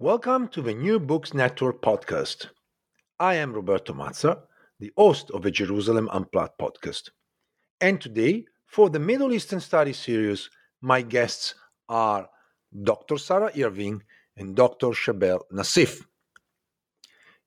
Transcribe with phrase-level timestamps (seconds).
[0.00, 2.46] Welcome to the New Books Network podcast.
[3.18, 4.42] I am Roberto Mazza,
[4.78, 7.10] the host of the Jerusalem Unplugged podcast.
[7.80, 11.56] And today, for the Middle Eastern Studies series, my guests
[11.88, 12.28] are
[12.84, 13.18] Dr.
[13.18, 14.00] Sarah Irving
[14.36, 14.90] and Dr.
[14.90, 16.04] Charbel Nassif.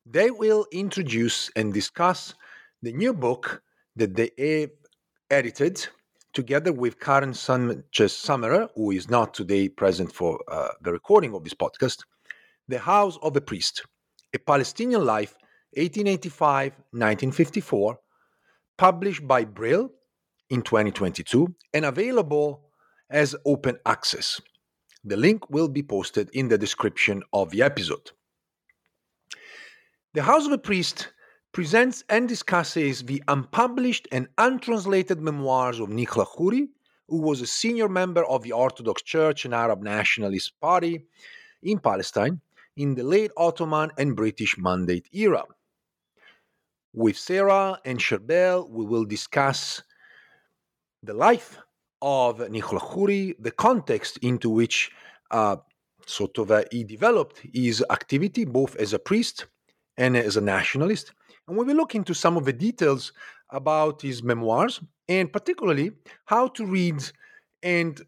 [0.05, 2.33] They will introduce and discuss
[2.81, 3.63] the new book
[3.95, 4.71] that they have
[5.29, 5.87] edited
[6.33, 11.45] together with Karen Sanchez Summerer, who is not today present for uh, the recording of
[11.45, 12.03] this podcast
[12.71, 13.83] the House of a Priest,
[14.33, 15.35] A Palestinian Life,
[15.75, 17.99] 1885 1954,
[18.77, 19.91] published by Brill
[20.49, 22.69] in 2022 and available
[23.09, 24.39] as open access.
[25.03, 28.11] The link will be posted in the description of the episode.
[30.13, 31.09] The House of a Priest
[31.51, 36.69] presents and discusses the unpublished and untranslated memoirs of Nicola Khoury,
[37.09, 41.03] who was a senior member of the Orthodox Church and Arab Nationalist Party
[41.61, 42.39] in Palestine
[42.77, 45.43] in the late Ottoman and British Mandate era.
[46.93, 49.81] With Sarah and Charbel, we will discuss
[51.03, 51.57] the life
[52.01, 54.91] of Nicola the context into which
[55.29, 55.57] uh,
[56.05, 59.45] sort of uh, he developed his activity both as a priest
[59.97, 61.13] and as a nationalist.
[61.47, 63.13] And we will look into some of the details
[63.49, 65.91] about his memoirs and particularly
[66.25, 67.03] how to read
[67.63, 68.01] and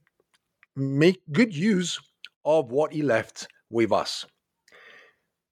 [0.75, 1.99] make good use
[2.45, 4.25] of what he left with us.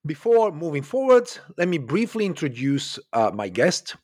[0.04, 3.98] Before moving forward, let me briefly introduce uh, my guest.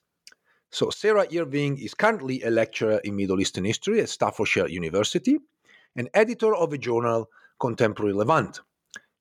[0.69, 5.39] So, Sarah Irving is currently a lecturer in Middle Eastern history at Staffordshire University
[5.95, 8.61] and editor of the journal Contemporary Levant.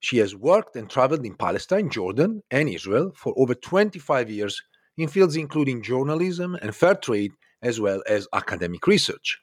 [0.00, 4.60] She has worked and traveled in Palestine, Jordan, and Israel for over 25 years
[4.98, 7.32] in fields including journalism and fair trade,
[7.62, 9.38] as well as academic research.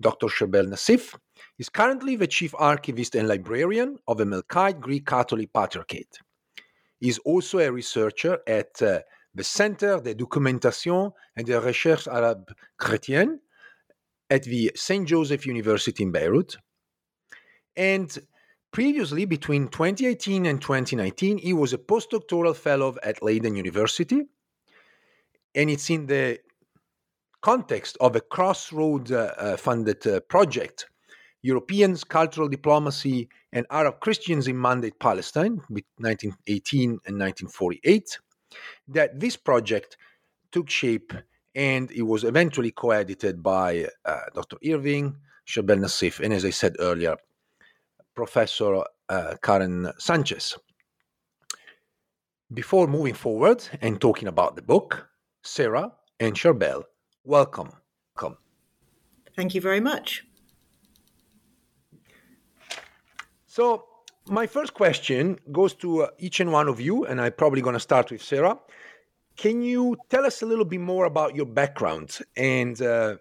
[0.00, 0.26] Dr.
[0.26, 1.14] Charbel Nassif
[1.58, 6.18] is currently the chief archivist and librarian of the Melkite Greek Catholic Patriarchate.
[7.00, 9.00] He is also a researcher at uh,
[9.34, 13.38] the Centre de Documentation et de Recherche Arabe Chrétienne
[14.30, 15.06] at the St.
[15.06, 16.56] Joseph University in Beirut.
[17.76, 18.18] And
[18.72, 24.22] previously, between 2018 and 2019, he was a postdoctoral fellow at Leiden University.
[25.54, 26.40] And it's in the
[27.46, 30.86] context of a crossroad uh, uh, funded uh, project
[31.42, 38.18] Europeans, cultural diplomacy, and Arab Christians in Mandate Palestine between 1918 and 1948,
[38.88, 39.96] that this project
[40.50, 41.12] took shape
[41.54, 44.56] and it was eventually co edited by uh, Dr.
[44.68, 45.14] Irving,
[45.46, 47.14] Charbel Nassif, and as I said earlier,
[48.16, 50.58] Professor uh, Karen Sanchez.
[52.52, 55.08] Before moving forward and talking about the book,
[55.44, 56.82] Sarah and Charbel,
[57.26, 57.70] welcome.
[58.16, 58.36] Come.
[59.34, 60.24] Thank you very much.
[63.46, 63.84] So,
[64.28, 67.74] my first question goes to uh, each and one of you, and I'm probably going
[67.74, 68.58] to start with Sarah.
[69.36, 73.16] Can you tell us a little bit more about your background and uh,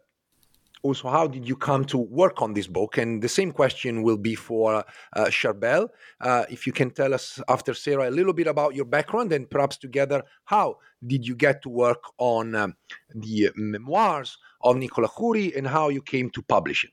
[0.85, 2.97] also how did you come to work on this book?
[2.97, 5.89] And the same question will be for uh, Charbel.
[6.21, 9.49] Uh, if you can tell us after Sarah a little bit about your background and
[9.49, 12.75] perhaps together how did you get to work on um,
[13.15, 16.91] the memoirs of Nicola Khoury and how you came to publish it?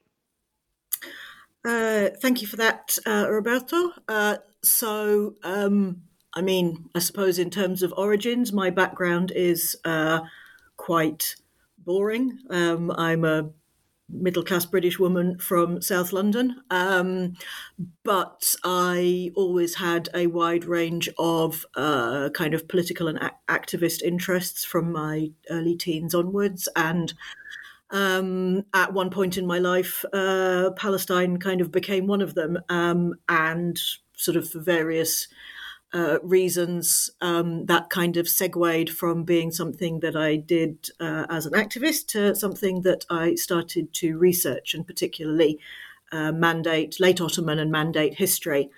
[1.64, 3.92] Uh, thank you for that, uh, Roberto.
[4.08, 6.02] Uh, so, um,
[6.34, 10.20] I mean, I suppose in terms of origins, my background is uh,
[10.76, 11.36] quite
[11.78, 12.38] boring.
[12.50, 13.50] Um, I'm a
[14.12, 16.62] middle class British woman from South London.
[16.70, 17.34] Um,
[18.04, 24.02] but I always had a wide range of uh, kind of political and a- activist
[24.02, 26.68] interests from my early teens onwards.
[26.76, 27.12] And
[27.90, 32.58] um, at one point in my life, uh, Palestine kind of became one of them.
[32.68, 33.80] Um, and
[34.16, 35.28] sort of various
[35.92, 41.46] uh, reasons um, that kind of segued from being something that I did uh, as
[41.46, 45.58] an activist to something that I started to research, and particularly
[46.10, 48.70] uh, mandate, late Ottoman and mandate history.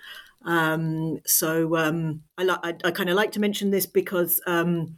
[0.43, 4.95] Um, so um, I, I, I kind of like to mention this because um,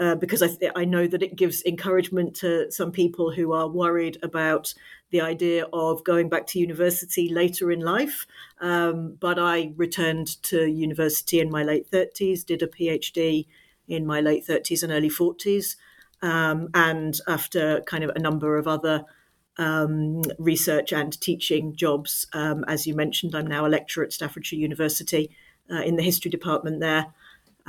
[0.00, 3.68] uh, because I, th- I know that it gives encouragement to some people who are
[3.68, 4.72] worried about
[5.10, 8.26] the idea of going back to university later in life.
[8.60, 13.46] Um, but I returned to university in my late 30s, did a PhD
[13.88, 15.76] in my late 30s and early 40s.
[16.22, 19.04] Um, and after kind of a number of other
[19.58, 24.58] um, research and teaching jobs, um, as you mentioned, I'm now a lecturer at Staffordshire
[24.58, 25.30] University
[25.70, 27.12] uh, in the history department there.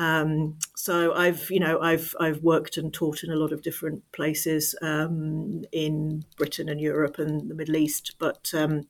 [0.02, 4.12] Um, so I've, you know, I've I've worked and taught in a lot of different
[4.14, 8.88] places um, in Britain and Europe and the Middle East, but um,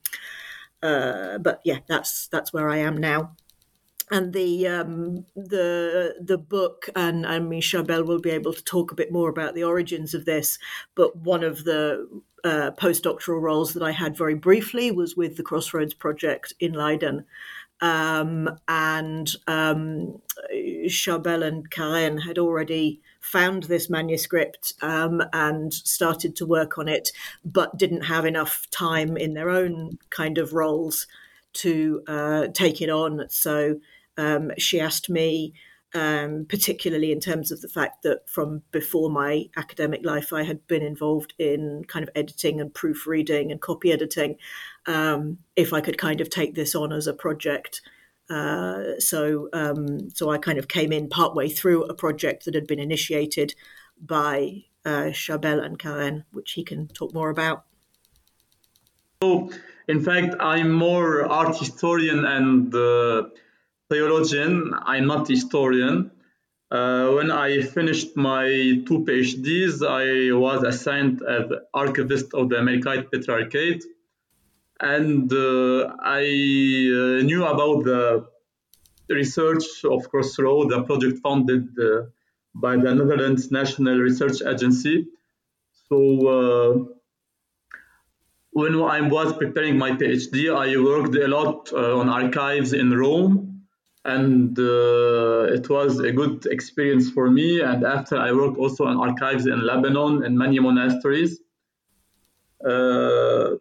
[0.82, 3.36] uh, but yeah, that's that's where I am now.
[4.10, 8.94] And the um, the the book, and I mean, Charbel will be able to talk
[8.94, 10.60] a bit more about the origins of this.
[10.96, 12.08] But one of the
[12.46, 17.26] uh, postdoctoral roles that I had very briefly was with the Crossroads Project in Leiden,
[17.82, 20.22] um, and um,
[20.86, 27.12] Charbel and Karen had already found this manuscript um, and started to work on it,
[27.44, 31.08] but didn't have enough time in their own kind of roles
[31.54, 33.26] to uh, take it on.
[33.30, 33.80] So
[34.18, 35.54] um, she asked me
[35.94, 40.66] um, particularly in terms of the fact that from before my academic life, I had
[40.68, 44.38] been involved in kind of editing and proofreading and copy editing.
[44.86, 47.82] Um, if I could kind of take this on as a project.
[48.30, 52.68] Uh, so, um, so I kind of came in partway through a project that had
[52.68, 53.54] been initiated
[54.00, 57.66] by uh, Charbel and Karen, which he can talk more about.
[59.22, 59.52] So,
[59.88, 63.24] in fact, I'm more art historian and uh,
[63.92, 64.74] theologian.
[64.94, 66.12] I'm not historian.
[66.72, 68.48] Uh, when I finished my
[68.88, 73.84] two PhDs, I was assigned as archivist of the Melkite Patriarchate.
[74.80, 78.28] And uh, I uh, knew about the
[79.10, 82.04] research of Crossroad, the project funded uh,
[82.56, 85.08] by the Netherlands National Research Agency.
[85.90, 85.98] So
[86.38, 86.72] uh,
[88.52, 90.36] when I was preparing my PhD,
[90.66, 93.51] I worked a lot uh, on archives in Rome
[94.04, 97.62] and uh, it was a good experience for me.
[97.62, 101.40] And after I worked also on archives in Lebanon and many monasteries.
[102.66, 103.58] Uh,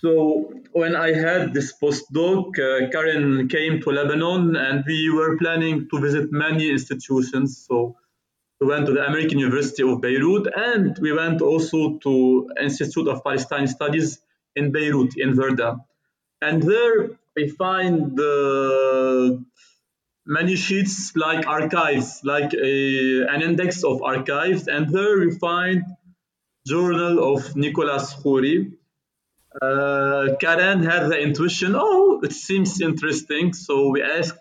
[0.00, 5.88] so when I had this postdoc, uh, Karen came to Lebanon, and we were planning
[5.90, 7.64] to visit many institutions.
[7.68, 7.96] So
[8.60, 13.24] we went to the American University of Beirut, and we went also to Institute of
[13.24, 14.20] Palestine Studies
[14.54, 15.80] in Beirut, in Verdun.
[16.40, 19.44] And there we find the
[20.26, 25.84] many sheets like archives, like a, an index of archives, and there you find
[26.66, 28.72] journal of Nicholas Khoury.
[29.60, 34.38] Uh, Karen had the intuition, oh, it seems interesting, so we asked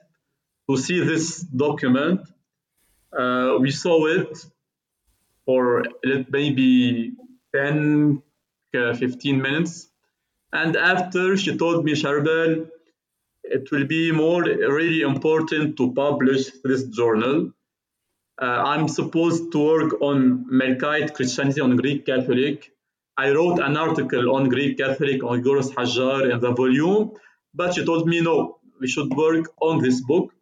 [0.70, 2.22] to see this document.
[3.12, 4.46] Uh, we saw it
[5.46, 5.84] for
[6.30, 7.14] maybe
[7.54, 8.22] 10,
[8.78, 9.90] uh, 15 minutes.
[10.54, 12.70] And after she told me, Charbel,
[13.58, 17.52] it will be more really important to publish this journal.
[18.42, 22.72] Uh, I'm supposed to work on Melkite Christianity on Greek Catholic.
[23.18, 27.12] I wrote an article on Greek Catholic on Gregorios Hajar in the volume,
[27.54, 30.34] but she told me no, we should work on this book.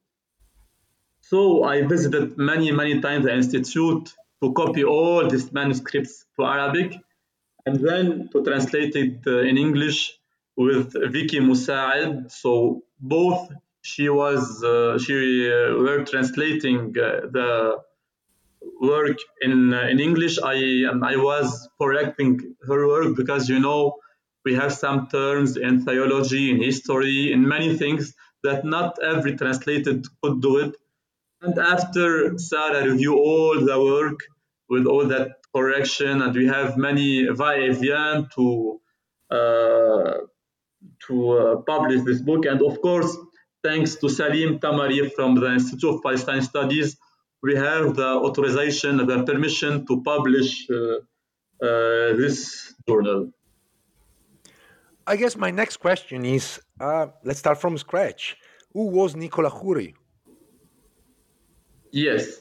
[1.22, 6.96] So I visited many, many times the institute to copy all these manuscripts to Arabic
[7.66, 10.19] and then to translate it uh, in English
[10.60, 12.30] with Vicky Musaid.
[12.30, 13.50] So both
[13.82, 15.16] she was uh, she
[15.50, 17.78] uh, were translating uh, the
[18.82, 20.36] work in uh, in English.
[20.54, 20.58] I
[20.90, 21.48] um, I was
[21.82, 22.32] correcting
[22.68, 23.96] her work because you know
[24.44, 28.14] we have some terms in theology, in history, in many things
[28.44, 30.74] that not every translated could do it.
[31.42, 34.20] And after Sarah review all the work
[34.70, 38.82] with all that correction, and we have many va-et-vient to
[39.32, 40.14] uh,
[41.08, 42.46] to uh, publish this book.
[42.46, 43.18] And of course,
[43.64, 46.98] thanks to Salim Tamari from the Institute of Palestine Studies,
[47.42, 53.32] we have the authorization, the permission to publish uh, uh, this journal.
[55.08, 58.38] I guess my next question is uh, let's start from scratch.
[58.74, 59.96] Who was Nicola Khoury?
[61.92, 62.38] Yes.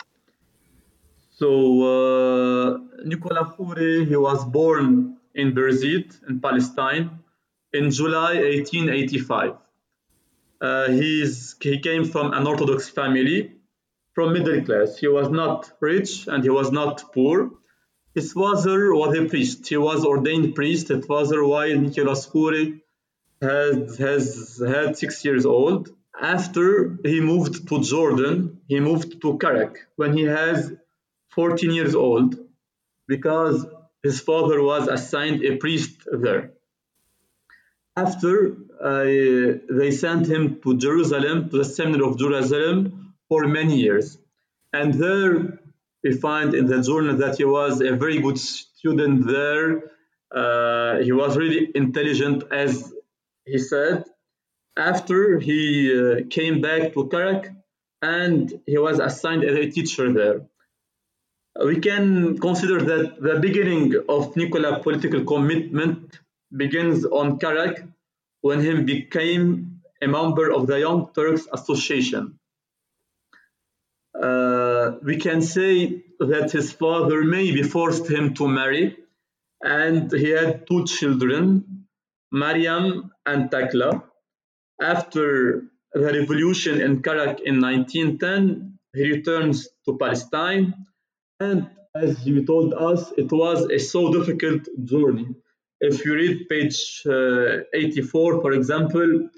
[1.31, 1.49] So,
[1.83, 7.19] uh, Nicola Khoury, he was born in Birzeit in Palestine
[7.79, 9.55] in July 1885.
[10.61, 13.53] Uh, he's, he came from an Orthodox family
[14.15, 14.99] from middle class.
[14.99, 17.53] He was not rich and he was not poor.
[18.15, 19.69] His father was a priest.
[19.69, 20.89] He was ordained priest.
[20.89, 22.81] His father, while Nicolas Khoury
[23.41, 25.91] has, has had six years old.
[26.21, 30.73] After he moved to Jordan, he moved to Karak when he has
[31.31, 32.35] 14 years old
[33.07, 33.65] because
[34.03, 36.55] his father was assigned a priest there.
[38.05, 38.35] After
[38.81, 39.05] uh,
[39.79, 44.19] they sent him to Jerusalem, to the seminary of Jerusalem, for many years.
[44.73, 45.59] And there
[46.05, 49.69] we find in the journal that he was a very good student there.
[50.41, 52.71] Uh, he was really intelligent, as
[53.45, 54.05] he said.
[54.77, 55.61] After he
[55.99, 56.01] uh,
[56.37, 57.43] came back to Karak
[58.01, 60.39] and he was assigned as a teacher there.
[61.71, 66.21] We can consider that the beginning of Nicola political commitment
[66.57, 67.93] begins on Karak
[68.41, 72.39] when he became a member of the Young Turks Association.
[74.15, 78.97] Uh, we can say that his father maybe forced him to marry,
[79.63, 81.87] and he had two children,
[82.33, 84.03] Mariam and Takla.
[84.81, 90.75] After the revolution in Karak in 1910, he returns to Palestine,
[91.41, 95.35] and as you told us, it was a so difficult journey.
[95.81, 99.29] If you read page uh, 84, for example,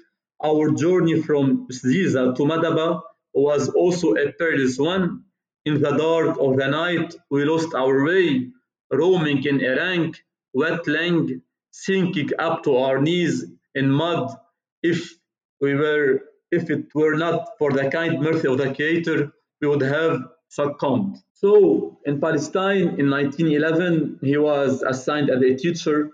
[0.43, 3.01] our journey from Ziza to Madaba
[3.33, 5.23] was also a perilous one.
[5.65, 8.49] In the dark of the night, we lost our way,
[8.91, 10.17] roaming in a rank,
[10.53, 13.45] wet land, sinking up to our knees
[13.75, 14.35] in mud.
[14.81, 15.13] If
[15.61, 19.31] we were, if it were not for the kind mercy of the Creator,
[19.61, 21.17] we would have succumbed.
[21.33, 26.09] So in Palestine in 1911, he was assigned as a teacher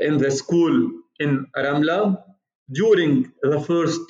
[0.00, 2.22] in the school in Ramla.
[2.72, 4.00] During the First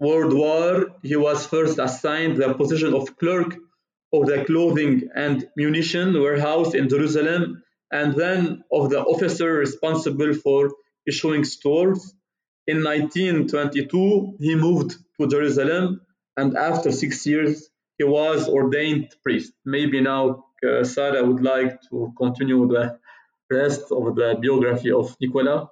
[0.00, 3.56] World War, he was first assigned the position of clerk
[4.12, 7.62] of the clothing and munition warehouse in Jerusalem,
[7.92, 10.72] and then of the officer responsible for
[11.06, 12.14] issuing stores.
[12.66, 16.00] In 1922, he moved to Jerusalem,
[16.36, 19.52] and after six years, he was ordained priest.
[19.64, 22.98] Maybe now uh, Sarah would like to continue the
[23.50, 25.70] rest of the biography of Nicola.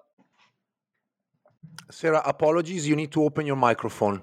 [1.91, 2.89] Sarah, apologies.
[2.89, 4.23] You need to open your microphone.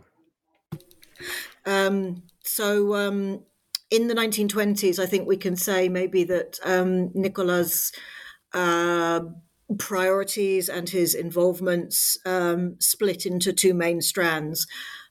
[1.66, 3.44] Um, so, um,
[3.90, 7.92] in the 1920s, I think we can say maybe that um, Nicola's
[8.54, 9.22] uh,
[9.78, 14.66] priorities and his involvements um, split into two main strands.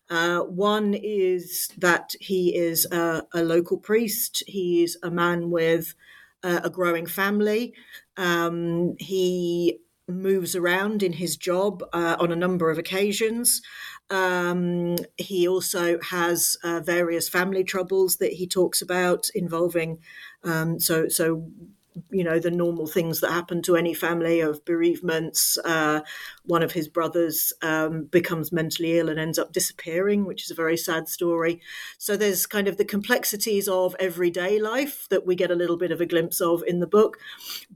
[0.08, 4.42] Uh, one is that he is a, a local priest.
[4.46, 5.94] He's a man with
[6.42, 7.74] uh, a growing family.
[8.16, 9.78] Um, he
[10.08, 13.62] moves around in his job uh, on a number of occasions.
[14.10, 19.98] Um, he also has uh, various family troubles that he talks about involving.
[20.42, 21.48] Um, so, so
[22.10, 25.58] you know the normal things that happen to any family of bereavements.
[25.64, 26.00] Uh,
[26.44, 30.54] one of his brothers um, becomes mentally ill and ends up disappearing, which is a
[30.54, 31.60] very sad story.
[31.98, 35.92] So there's kind of the complexities of everyday life that we get a little bit
[35.92, 37.18] of a glimpse of in the book,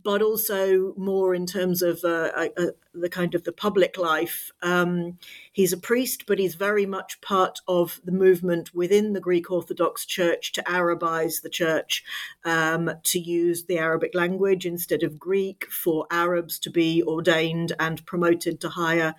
[0.02, 4.52] but also more in terms of uh, uh, the kind of the public life.
[4.62, 5.18] Um,
[5.54, 10.04] he's a priest, but he's very much part of the movement within the Greek Orthodox
[10.04, 12.04] Church to Arabize the church,
[12.44, 18.04] um, to use the Arabic language instead of Greek, for Arabs to be ordained and
[18.04, 19.14] promoted to higher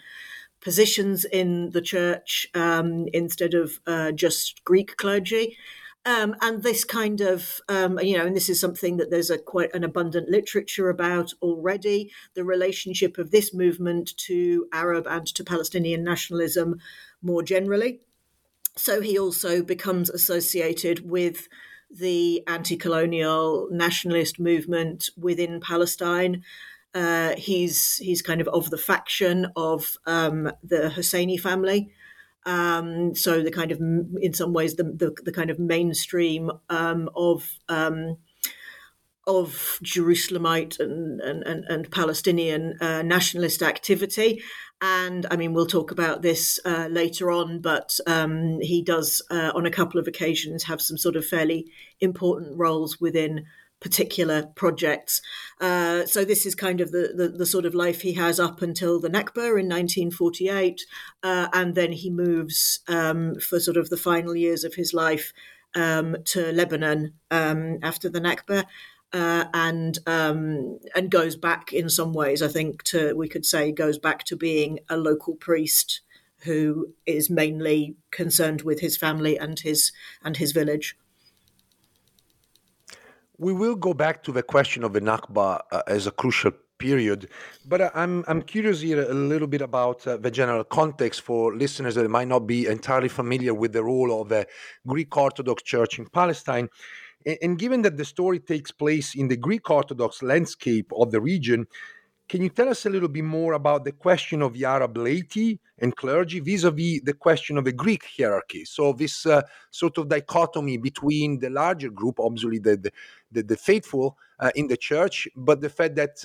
[0.60, 5.58] positions in the church um, instead of uh, just Greek clergy.
[6.06, 9.40] Um, and this kind of, um, you know, and this is something that there's a
[9.40, 12.12] quite an abundant literature about already.
[12.36, 16.80] The relationship of this movement to Arab and to Palestinian nationalism
[17.24, 18.02] more generally.
[18.78, 21.48] So he also becomes associated with
[21.90, 26.44] the anti-colonial nationalist movement within Palestine.
[26.94, 31.90] Uh, he's he's kind of of the faction of um, the Husseini family.
[32.46, 37.10] Um, so the kind of, in some ways, the the, the kind of mainstream um,
[37.16, 38.18] of um,
[39.28, 44.42] of Jerusalemite and, and, and, and Palestinian uh, nationalist activity.
[44.82, 49.52] And I mean, we'll talk about this uh, later on, but um, he does, uh,
[49.56, 51.66] on a couple of occasions, have some sort of fairly
[52.00, 53.46] important roles within
[53.86, 55.22] particular projects.
[55.62, 58.64] Uh, so this is kind of the, the, the, sort of life he has up
[58.64, 60.82] until the Nakba in 1948,
[61.22, 65.34] uh, and then he moves um, for sort of the final years of his life
[65.76, 68.66] um, to Lebanon um, after the Nakba.
[69.14, 72.42] Uh, and um, and goes back in some ways.
[72.42, 76.02] I think to we could say goes back to being a local priest
[76.40, 80.98] who is mainly concerned with his family and his and his village.
[83.38, 87.30] We will go back to the question of the Nakba uh, as a crucial period,
[87.66, 91.54] but uh, I'm I'm curious here a little bit about uh, the general context for
[91.54, 94.48] listeners that might not be entirely familiar with the role of the
[94.88, 96.70] Greek Orthodox Church in Palestine.
[97.26, 101.20] And, and given that the story takes place in the Greek Orthodox landscape of the
[101.20, 101.68] region,
[102.28, 105.60] can you tell us a little bit more about the question of the Arab laity
[105.80, 108.66] and clergy vis-a-vis the question of the Greek hierarchy?
[108.66, 112.92] So this uh, sort of dichotomy between the larger group, obviously the
[113.32, 116.24] the, the faithful uh, in the church, but the fact that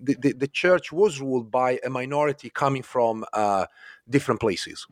[0.00, 3.66] the, the, the, church was ruled by a minority coming from uh,
[4.08, 4.86] different places.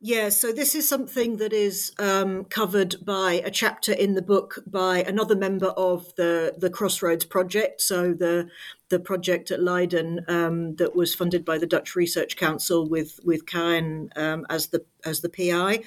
[0.00, 4.60] Yeah, so this is something that is um, covered by a chapter in the book
[4.64, 7.80] by another member of the the Crossroads project.
[7.80, 8.48] So the
[8.90, 13.44] the project at Leiden um, that was funded by the Dutch Research Council with with
[13.46, 15.82] Karen um, as the as the PI,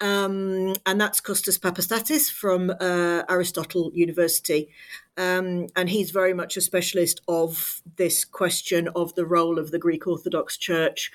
[0.00, 4.70] um, and that's Costas Papastatis from uh, Aristotle University,
[5.18, 9.78] um, and he's very much a specialist of this question of the role of the
[9.78, 11.12] Greek Orthodox Church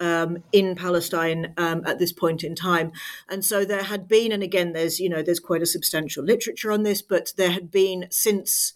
[0.00, 2.92] um, in Palestine um, at this point in time.
[3.28, 6.72] And so there had been, and again, there's you know there's quite a substantial literature
[6.72, 8.74] on this, but there had been since.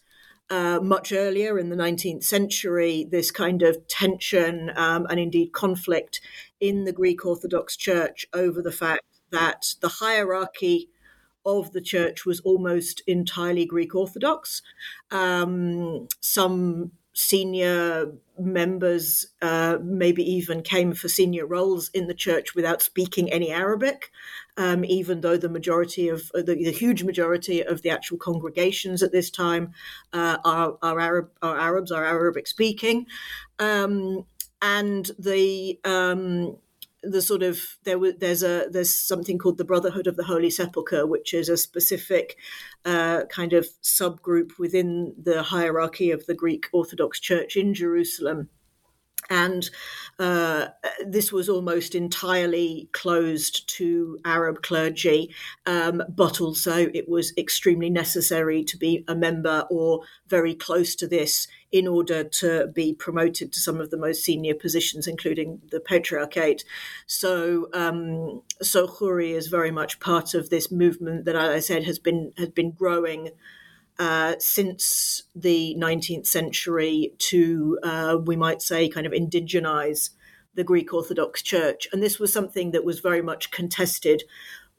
[0.50, 6.20] Uh, much earlier in the 19th century, this kind of tension um, and indeed conflict
[6.60, 10.90] in the Greek Orthodox Church over the fact that the hierarchy
[11.44, 14.62] of the church was almost entirely Greek Orthodox.
[15.10, 22.82] Um, some senior members uh, maybe even came for senior roles in the church without
[22.82, 24.10] speaking any Arabic,
[24.56, 29.02] um, even though the majority of uh, the, the, huge majority of the actual congregations
[29.02, 29.72] at this time
[30.12, 33.06] uh, are, are, Arab, are Arabs, are Arabic speaking.
[33.58, 34.24] Um,
[34.60, 36.56] and the um,
[37.02, 40.50] the sort of there was there's a there's something called the Brotherhood of the Holy
[40.50, 42.36] Sepulchre, which is a specific
[42.84, 48.48] uh, kind of subgroup within the hierarchy of the Greek Orthodox Church in Jerusalem
[49.30, 49.70] and
[50.18, 50.68] uh,
[51.06, 55.34] this was almost entirely closed to Arab clergy,
[55.66, 61.06] um, but also it was extremely necessary to be a member or very close to
[61.06, 65.80] this in order to be promoted to some of the most senior positions, including the
[65.80, 66.64] patriarchate.
[67.06, 71.84] So, um, so Khoury is very much part of this movement that, as I said,
[71.84, 73.30] has been has been growing
[73.98, 80.10] uh, since the 19th century to, uh, we might say, kind of indigenize
[80.54, 81.88] the Greek Orthodox Church.
[81.92, 84.22] And this was something that was very much contested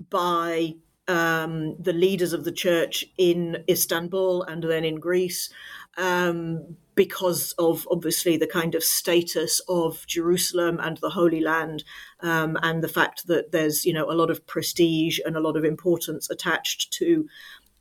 [0.09, 0.75] by
[1.07, 5.49] um, the leaders of the church in Istanbul and then in Greece.
[5.97, 11.83] Um, because of obviously the kind of status of Jerusalem and the Holy Land,
[12.21, 15.57] um, and the fact that there's you know a lot of prestige and a lot
[15.57, 17.27] of importance attached to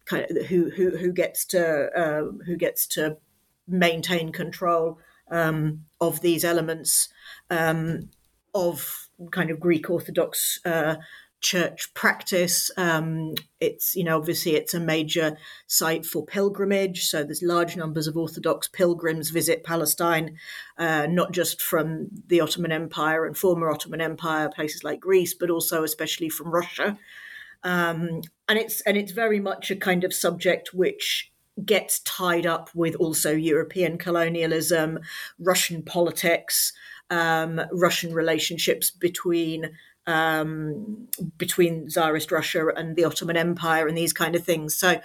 [0.04, 3.16] kind of who who who gets to uh, who gets to
[3.68, 4.98] maintain control
[5.30, 7.08] um, of these elements
[7.50, 8.10] um,
[8.54, 10.96] of kind of Greek Orthodox uh,
[11.40, 12.70] church practice.
[12.76, 15.36] Um, it's you know obviously it's a major
[15.66, 20.36] site for pilgrimage, so there's large numbers of Orthodox pilgrims visit Palestine,
[20.78, 25.50] uh, not just from the Ottoman Empire and former Ottoman Empire places like Greece, but
[25.50, 26.98] also especially from Russia.
[27.64, 31.32] Um, and it's and it's very much a kind of subject which
[31.64, 34.98] gets tied up with also European colonialism,
[35.38, 36.74] Russian politics,
[37.08, 39.70] um, Russian relationships between
[40.06, 44.76] um, between Tsarist Russia and the Ottoman Empire and these kind of things.
[44.76, 45.00] So,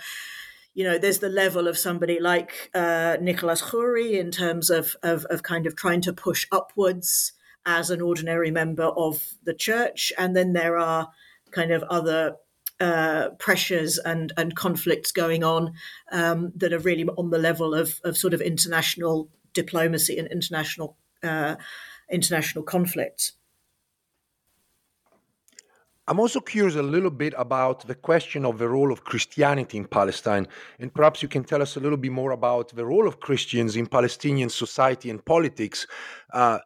[0.74, 5.24] you know, there's the level of somebody like uh, Nicholas Khoury in terms of, of,
[5.26, 7.32] of kind of trying to push upwards
[7.66, 11.12] as an ordinary member of the church, and then there are
[11.52, 12.36] kind of other
[12.80, 15.74] uh, pressures and and conflicts going on
[16.12, 20.98] um, that are really on the level of of sort of international diplomacy and international
[21.24, 21.56] uh,
[22.10, 23.34] international conflicts.
[26.10, 29.86] I'm also curious a little bit about the question of the role of Christianity in
[29.86, 30.48] Palestine.
[30.80, 33.76] And perhaps you can tell us a little bit more about the role of Christians
[33.76, 35.86] in Palestinian society and politics,
[36.32, 36.60] uh,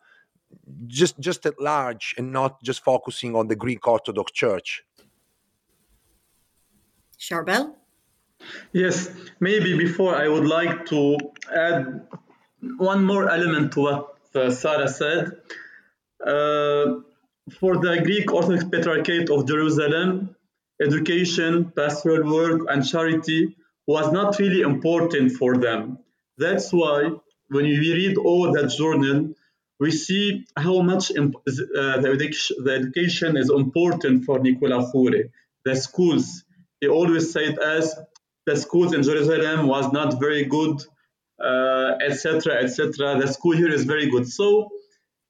[0.85, 4.83] just, just at large, and not just focusing on the Greek Orthodox Church.
[7.21, 7.75] Charbel?
[8.73, 11.17] Yes, maybe before I would like to
[11.55, 12.07] add
[12.77, 15.31] one more element to what uh, Sarah said.
[16.25, 17.01] Uh,
[17.59, 20.35] for the Greek Orthodox Patriarchate of Jerusalem,
[20.81, 23.55] education, pastoral work, and charity
[23.85, 25.99] was not really important for them.
[26.37, 27.11] That's why
[27.49, 29.33] when we read all that journal,
[29.79, 31.27] we see how much uh,
[32.03, 35.29] the, education is important for Nicola Khoury.
[35.65, 36.43] The schools,
[36.81, 37.95] he always said as
[38.45, 40.81] the schools in Jerusalem was not very good,
[41.39, 43.15] etc., uh, etc.
[43.15, 44.27] Et the school here is very good.
[44.27, 44.69] So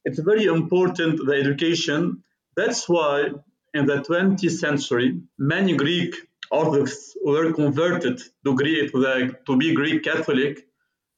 [0.06, 2.24] it's very important the education.
[2.56, 3.32] That's why
[3.74, 6.16] in the 20th century, many Greek
[6.50, 10.68] Orthodox were converted to, Greek, to, to be Greek Catholic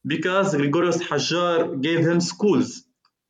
[0.06, 2.84] because Gregorios Hajar gave them schools.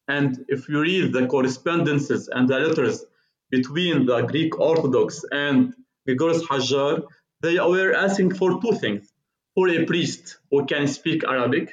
[0.09, 3.05] And if you read the correspondences and the letters
[3.51, 5.75] between the Greek Orthodox and
[6.07, 7.03] Gregorios Hajar,
[7.41, 9.13] they were asking for two things
[9.55, 11.73] for a priest who can speak Arabic,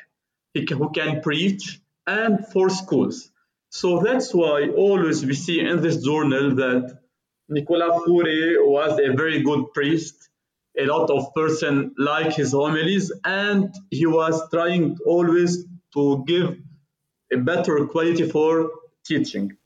[0.54, 3.32] who can preach, and for schools.
[3.70, 7.00] So that's why always we see in this journal that
[7.48, 10.30] Nicolas Khoury was a very good priest.
[10.78, 16.58] A lot of person like his homilies, and he was trying always to give
[17.34, 18.72] a better quality for
[19.06, 19.58] teaching.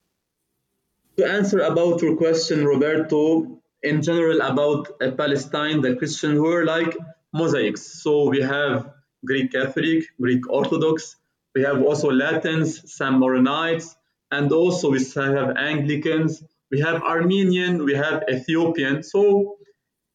[1.17, 6.97] To answer about your question, Roberto, in general about Palestine, the Christians were like
[7.33, 7.81] mosaics.
[8.03, 8.91] So we have
[9.25, 11.15] Greek Catholic, Greek Orthodox,
[11.55, 13.95] we have also Latins, some Maronites,
[14.31, 19.03] and also we have Anglicans, we have Armenian, we have Ethiopian.
[19.03, 19.57] So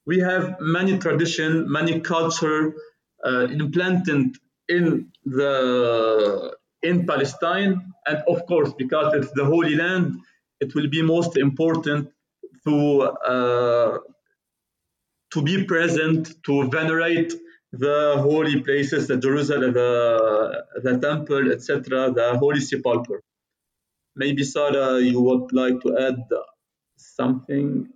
[0.06, 2.74] we have many tradition, many culture
[3.24, 4.36] uh, implanted
[4.68, 10.18] in the in Palestine, and of course, because it's the Holy Land,
[10.60, 12.10] it will be most important
[12.66, 13.98] to uh,
[15.32, 17.32] to be present, to venerate
[17.72, 23.22] the holy places, the Jerusalem, the, the temple, etc., the holy sepulchre.
[24.16, 26.18] Maybe Sarah, you would like to add
[26.96, 27.88] something?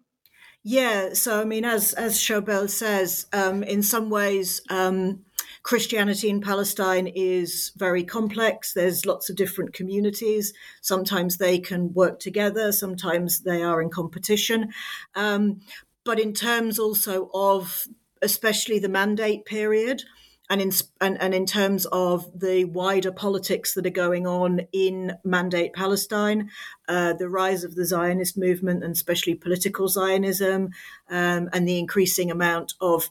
[0.63, 5.24] Yeah, so I mean, as as Charbel says, um, in some ways, um,
[5.65, 8.75] Christianity in Palestine is very complex.
[8.75, 10.53] There's lots of different communities.
[10.83, 12.71] Sometimes they can work together.
[12.71, 14.73] Sometimes they are in competition.
[15.15, 15.63] Um,
[16.05, 17.89] but in terms also of
[18.21, 20.03] especially the mandate period,
[20.51, 25.13] and in and, and in terms of the wider politics that are going on in
[25.25, 26.51] Mandate Palestine,
[26.89, 30.71] uh, the rise of the Zionist movement and especially political Zionism,
[31.09, 33.09] um, and the increasing amount of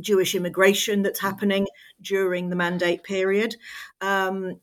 [0.00, 1.66] Jewish immigration that's happening
[2.02, 3.56] during the Mandate period.
[4.00, 4.60] Um,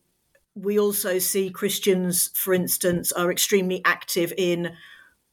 [0.55, 4.71] we also see Christians, for instance, are extremely active in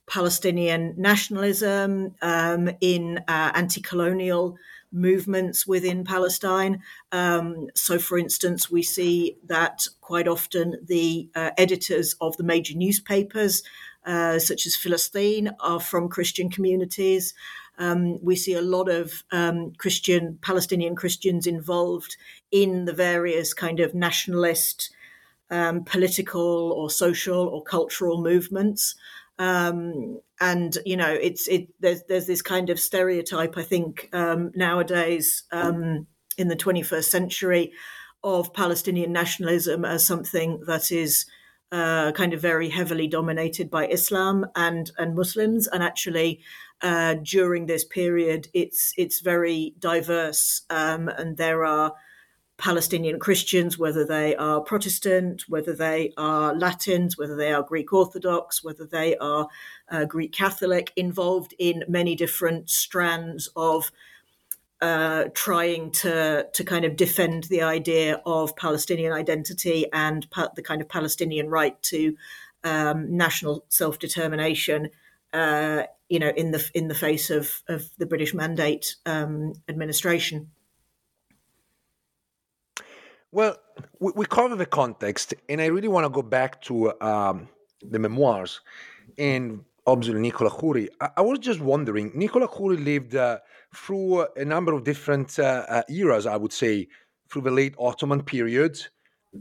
[0.07, 4.57] Palestinian nationalism, um, in uh, anti colonial
[4.93, 6.83] movements within Palestine.
[7.11, 12.77] Um, so, for instance, we see that quite often the uh, editors of the major
[12.77, 13.63] newspapers,
[14.07, 17.35] uh, such as Filastin, are from Christian communities.
[17.79, 22.17] Um, we see a lot of um, Christian, Palestinian Christians involved
[22.51, 24.91] in the various kind of nationalist,
[25.51, 28.95] um, political, or social or cultural movements.
[29.39, 31.69] Um, and you know, it's it.
[31.81, 36.07] There's there's this kind of stereotype I think um, nowadays um,
[36.37, 37.73] in the 21st century
[38.23, 41.27] of Palestinian nationalism as something that is
[41.73, 46.41] uh, kind of very heavily dominated by Islam and and Muslims, and actually.
[46.85, 51.95] Uh, during this period, it's it's very diverse, um, and there are
[52.59, 58.63] Palestinian Christians, whether they are Protestant, whether they are Latins, whether they are Greek Orthodox,
[58.63, 59.49] whether they are
[59.89, 63.91] uh, Greek Catholic, involved in many different strands of
[64.83, 70.63] uh, trying to to kind of defend the idea of Palestinian identity and pa- the
[70.63, 72.15] kind of Palestinian right to
[72.63, 74.91] um, national self determination.
[75.35, 80.51] Uh, you know, in the in the face of of the British Mandate um, administration.
[83.33, 83.57] Well,
[83.99, 87.49] we, we cover the context, and I really want to go back to um,
[87.83, 88.61] the memoirs
[89.19, 90.89] and obviously Nicola Khoury.
[91.01, 93.39] I, I, was just wondering, Nicola Khoury lived uh,
[93.75, 96.89] through a number of different uh, uh, eras, I would say,
[97.29, 98.79] through the late Ottoman period,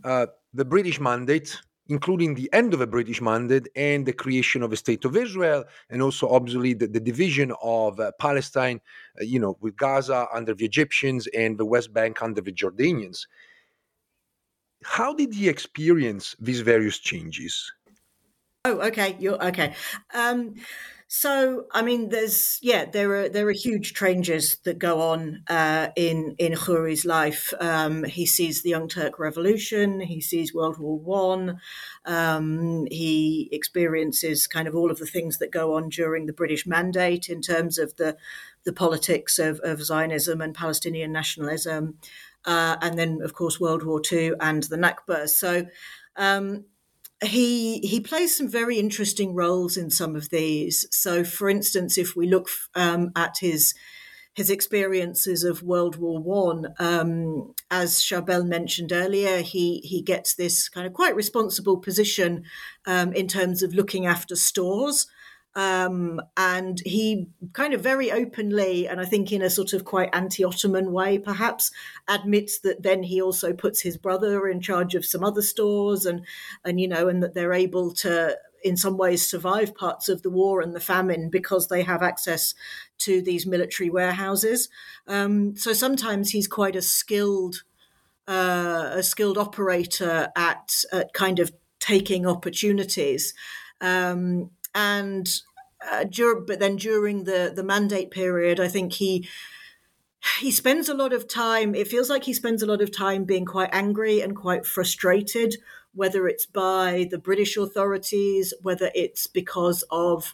[0.03, 1.61] uh, the British Mandate
[1.93, 5.61] including the end of a British mandate and the creation of a state of Israel,
[5.91, 8.79] and also obviously the, the division of uh, Palestine,
[9.19, 13.19] uh, you know, with Gaza under the Egyptians and the West Bank under the Jordanians.
[14.97, 17.53] How did he experience these various changes?
[18.65, 19.09] Oh, okay.
[19.19, 19.69] You're okay.
[20.13, 20.55] Um,
[21.15, 25.89] so, I mean, there's yeah, there are there are huge changes that go on uh,
[25.95, 27.53] in in Khoury's life.
[27.59, 29.99] Um, he sees the Young Turk Revolution.
[29.99, 31.59] He sees World War One.
[32.03, 36.65] Um, he experiences kind of all of the things that go on during the British
[36.65, 38.17] Mandate in terms of the
[38.63, 41.99] the politics of, of Zionism and Palestinian nationalism,
[42.45, 45.29] uh, and then of course World War Two and the Nakba.
[45.29, 45.67] So.
[46.15, 46.65] Um,
[47.23, 50.87] he he plays some very interesting roles in some of these.
[50.91, 53.73] So, for instance, if we look um, at his
[54.35, 60.69] his experiences of World War One, um, as Charbel mentioned earlier, he he gets this
[60.69, 62.43] kind of quite responsible position
[62.85, 65.07] um, in terms of looking after stores.
[65.55, 70.09] Um, and he kind of very openly, and I think in a sort of quite
[70.13, 71.71] anti Ottoman way, perhaps,
[72.07, 76.25] admits that then he also puts his brother in charge of some other stores and,
[76.65, 80.31] and you know, and that they're able to, in some ways, survive parts of the
[80.31, 82.55] war and the famine because they have access
[82.99, 84.69] to these military warehouses.
[85.07, 87.63] Um, so sometimes he's quite a skilled,
[88.27, 93.35] uh, a skilled operator at, at kind of taking opportunities.
[93.81, 95.29] Um, and
[95.91, 99.27] uh, dur- but then during the the mandate period, I think he
[100.39, 101.75] he spends a lot of time.
[101.75, 105.55] It feels like he spends a lot of time being quite angry and quite frustrated,
[105.93, 110.33] whether it's by the British authorities, whether it's because of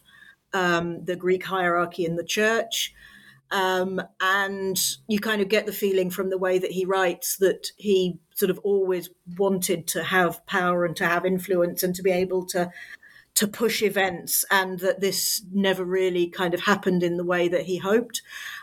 [0.52, 2.94] um, the Greek hierarchy in the church.
[3.52, 7.72] Um, and you kind of get the feeling from the way that he writes that
[7.76, 12.12] he sort of always wanted to have power and to have influence and to be
[12.12, 12.70] able to
[13.34, 17.64] to push events, and that this never really kind of happened in the way that
[17.64, 18.22] he hoped.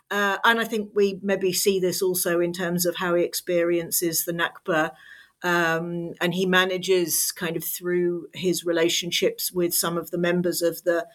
[0.10, 4.26] Uh, and I think we maybe see this also in terms of how he experiences
[4.26, 4.92] the Nakba.
[5.44, 10.84] Um, and he manages kind of through his relationships with some of the members of
[10.84, 11.06] the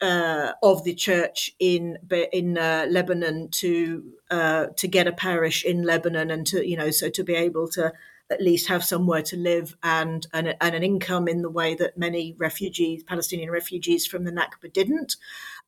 [0.00, 1.98] uh, of the church in
[2.32, 6.90] in uh, Lebanon to uh, to get a parish in Lebanon and to you know
[6.90, 7.92] so to be able to
[8.30, 11.98] at least have somewhere to live and, and, and an income in the way that
[11.98, 15.16] many refugees, Palestinian refugees from the Nakba didn't.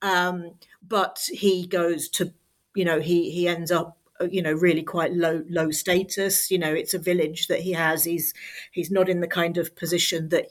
[0.00, 0.52] Um,
[0.86, 2.32] but he goes to,
[2.74, 6.58] you know, he, he ends up uh, you know really quite low low status you
[6.58, 8.34] know it's a village that he has he's
[8.70, 10.50] he's not in the kind of position that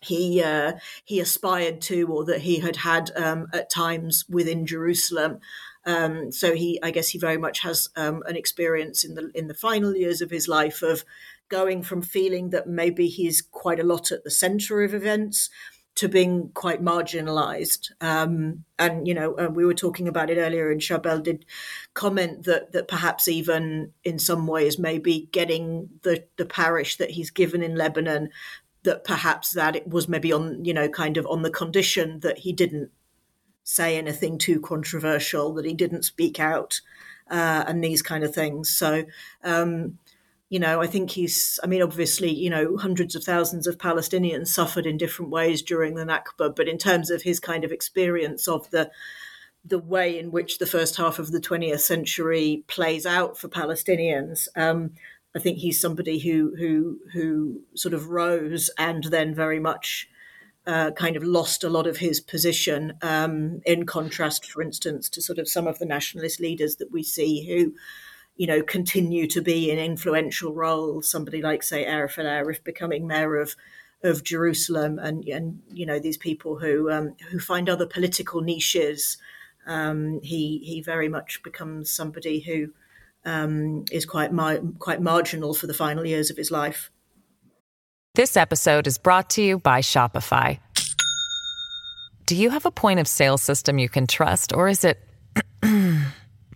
[0.00, 0.72] he uh,
[1.04, 5.40] he aspired to or that he had had um, at times within Jerusalem.
[5.84, 9.48] Um, so he, I guess, he very much has um, an experience in the in
[9.48, 11.04] the final years of his life of
[11.48, 15.50] going from feeling that maybe he's quite a lot at the center of events
[15.96, 17.90] to being quite marginalized.
[18.02, 21.46] Um, and, you know, uh, we were talking about it earlier, and Charbel did
[21.94, 27.30] comment that, that perhaps even in some ways, maybe getting the, the parish that he's
[27.30, 28.28] given in Lebanon,
[28.82, 32.38] that perhaps that it was maybe on, you know, kind of on the condition that
[32.38, 32.90] he didn't
[33.64, 36.80] say anything too controversial, that he didn't speak out,
[37.30, 38.68] uh, and these kind of things.
[38.68, 39.06] So,
[39.42, 39.98] um,
[40.48, 44.48] you know, I think he's, I mean, obviously, you know, hundreds of thousands of Palestinians
[44.48, 48.46] suffered in different ways during the Nakba, but in terms of his kind of experience
[48.46, 48.90] of the,
[49.64, 54.46] the way in which the first half of the 20th century plays out for Palestinians,
[54.54, 54.92] um,
[55.34, 60.08] I think he's somebody who who who sort of rose and then very much
[60.66, 62.94] uh, kind of lost a lot of his position.
[63.02, 67.02] Um, in contrast, for instance, to sort of some of the nationalist leaders that we
[67.02, 67.74] see who
[68.36, 71.10] you know, continue to be in influential roles.
[71.10, 73.56] Somebody like, say, Arif Arif becoming mayor of
[74.02, 79.18] of Jerusalem, and and you know these people who um, who find other political niches.
[79.66, 82.68] Um, he he very much becomes somebody who
[83.24, 84.30] um, is quite
[84.78, 86.90] quite marginal for the final years of his life.
[88.14, 90.58] This episode is brought to you by Shopify.
[92.26, 94.98] Do you have a point of sale system you can trust, or is it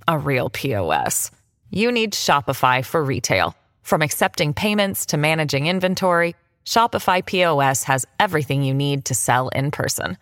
[0.08, 1.30] a real POS?
[1.70, 3.54] You need Shopify for retail.
[3.83, 9.70] From accepting payments to managing inventory, Shopify POS has everything you need to sell in
[9.70, 10.18] person.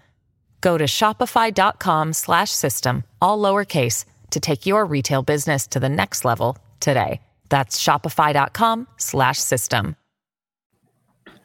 [0.60, 7.20] Go to shopify.com/system all lowercase to take your retail business to the next level today.
[7.48, 9.96] That's shopify.com/system.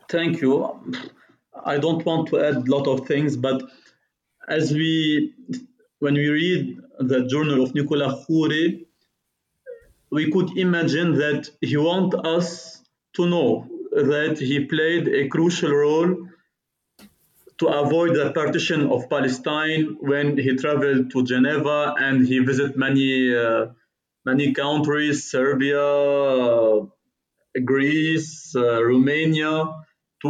[0.09, 0.67] Thank you.
[1.65, 3.61] I don't want to add a lot of things, but
[4.49, 5.33] as we
[5.99, 8.85] when we read the journal of Nicolas Khoury,
[10.13, 12.47] we could imagine that he wants us
[13.15, 16.09] to know that he played a crucial role
[17.59, 23.35] to avoid the partition of Palestine when he traveled to Geneva and he visited many
[23.35, 23.67] uh,
[24.25, 26.85] many countries, Serbia, uh,
[27.71, 29.55] Greece, uh, Romania,
[30.21, 30.29] to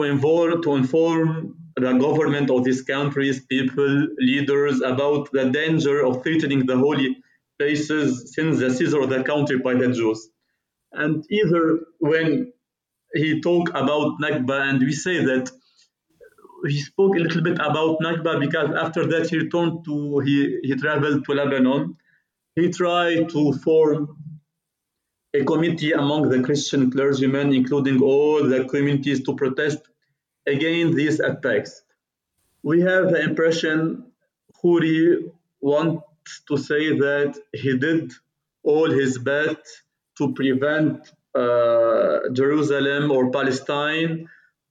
[0.66, 1.28] to inform
[1.76, 3.94] the government of these countries, people,
[4.30, 7.10] leaders about the danger of threatening the holy
[7.60, 10.30] places since the seizure of the country by the Jews.
[10.92, 12.52] And either when
[13.14, 15.52] he talked about Nakba, and we say that
[16.68, 20.76] he spoke a little bit about Nakba because after that he returned to he, he
[20.76, 21.98] traveled to Lebanon.
[22.56, 24.18] He tried to form
[25.34, 29.80] a committee among the Christian clergymen, including all the communities, to protest
[30.46, 31.82] against these attacks.
[32.62, 34.12] We have the impression
[34.64, 36.04] Khoury wants
[36.48, 38.12] to say that he did
[38.64, 39.84] all his best
[40.18, 44.30] to prevent uh, Jerusalem or Palestine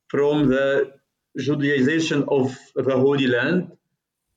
[0.09, 0.93] from the
[1.39, 3.73] Judaization of the Holy Land,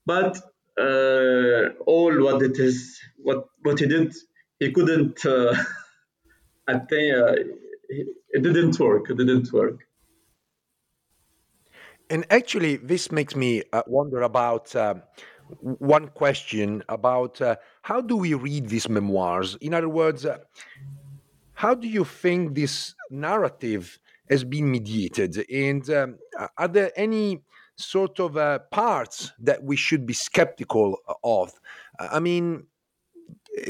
[0.06, 0.38] but
[0.80, 4.13] uh, all what it is, what what he did,
[4.60, 5.54] he couldn't uh,
[6.67, 7.15] attain.
[7.15, 7.36] Uh,
[7.88, 9.10] it didn't work.
[9.10, 9.86] It didn't work.
[12.10, 14.95] And actually, this makes me uh, wonder about uh,
[15.60, 19.58] one question about uh, how do we read these memoirs?
[19.62, 20.39] In other words, uh,
[21.53, 25.45] how do you think this narrative has been mediated?
[25.51, 26.17] And um,
[26.58, 27.43] are there any
[27.77, 31.53] sort of uh, parts that we should be skeptical of?
[31.99, 32.67] I mean,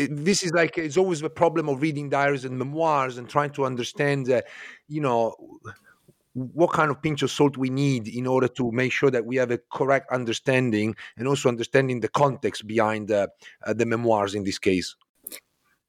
[0.10, 3.66] this is like it's always the problem of reading diaries and memoirs and trying to
[3.66, 4.42] understand, uh,
[4.88, 5.36] you know,
[6.36, 9.38] what kind of pinch of salt we need in order to make sure that we
[9.38, 13.28] have a correct understanding and also understanding the context behind uh,
[13.66, 14.96] uh, the memoirs in this case.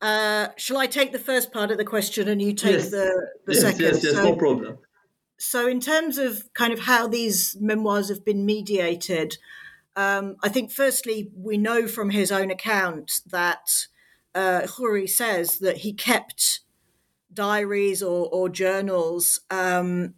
[0.01, 2.91] Uh, shall I take the first part of the question and you take yes.
[2.91, 3.81] the, the yes, second?
[3.81, 4.79] Yes, yes, so, no problem.
[5.39, 9.37] So, in terms of kind of how these memoirs have been mediated,
[9.97, 13.87] um, I think firstly, we know from his own account that
[14.35, 16.61] uh, Khoury says that he kept
[17.33, 20.15] diaries or, or journals um,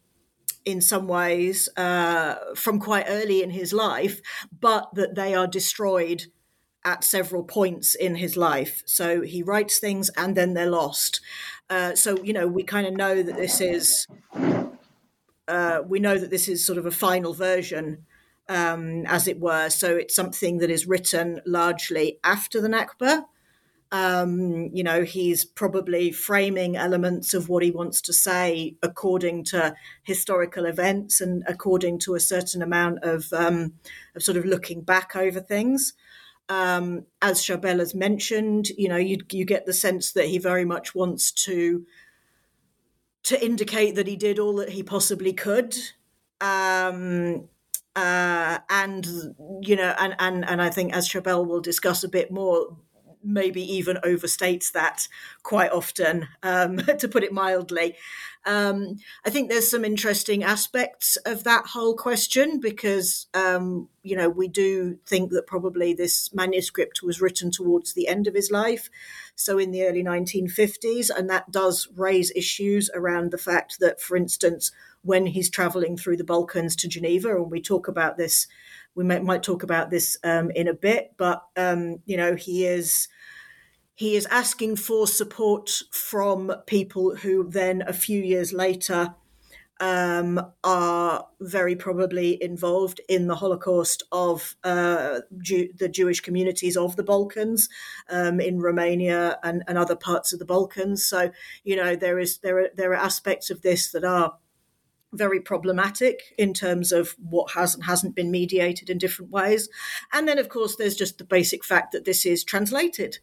[0.68, 4.20] in some ways uh, from quite early in his life,
[4.60, 6.26] but that they are destroyed
[6.84, 8.82] at several points in his life.
[8.84, 11.20] So he writes things and then they're lost.
[11.70, 14.06] Uh, so, you know, we kind of know that this is,
[15.48, 18.04] uh, we know that this is sort of a final version,
[18.48, 19.70] um, as it were.
[19.70, 23.24] So it's something that is written largely after the Nakba.
[23.90, 29.74] Um, you know, he's probably framing elements of what he wants to say according to
[30.02, 33.72] historical events and according to a certain amount of, um,
[34.14, 35.94] of sort of looking back over things
[36.48, 40.64] um, as Charbel has mentioned, you know, you you get the sense that he very
[40.64, 41.84] much wants to
[43.24, 45.76] to indicate that he did all that he possibly could.
[46.40, 47.48] Um,
[47.94, 49.06] uh, and
[49.60, 52.76] you know, and, and and I think as Charbel will discuss a bit more,
[53.22, 55.08] maybe even overstates that
[55.42, 57.96] quite often, um, to put it mildly.
[58.46, 64.28] Um, I think there's some interesting aspects of that whole question because, um, you know,
[64.30, 68.88] we do think that probably this manuscript was written towards the end of his life,
[69.34, 74.16] so in the early 1950s, and that does raise issues around the fact that, for
[74.16, 78.46] instance, when he's traveling through the Balkans to Geneva, and we talk about this
[78.98, 82.66] we might, might talk about this um, in a bit, but um, you know he
[82.66, 83.06] is
[83.94, 89.14] he is asking for support from people who then a few years later
[89.80, 96.96] um, are very probably involved in the Holocaust of uh, Jew- the Jewish communities of
[96.96, 97.68] the Balkans,
[98.10, 101.04] um, in Romania and, and, other parts of the Balkans.
[101.04, 101.30] So
[101.62, 104.34] you know there is there are there are aspects of this that are
[105.12, 109.68] very problematic in terms of what has and hasn't been mediated in different ways.
[110.12, 113.18] And then, of course, there's just the basic fact that this is translated.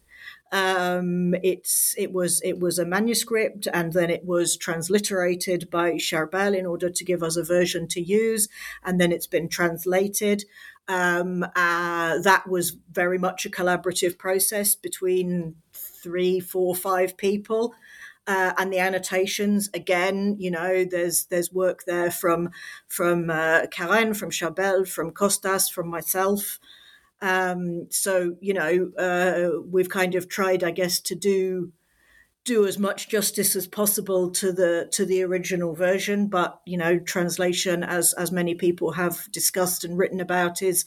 [0.52, 6.56] Um, it's it was it was a manuscript, and then it was transliterated by Charbel
[6.56, 8.48] in order to give us a version to use,
[8.84, 10.44] and then it's been translated.
[10.88, 17.74] Um, uh, that was very much a collaborative process between three, four, five people
[18.26, 22.50] uh, and the annotations again you know there's there's work there from
[22.88, 26.58] from uh, Karen from Charbel from Costas from myself.
[27.22, 31.72] Um, so you know uh, we've kind of tried I guess to do
[32.46, 36.96] do as much justice as possible to the to the original version but you know
[36.98, 40.84] translation as as many people have discussed and written about is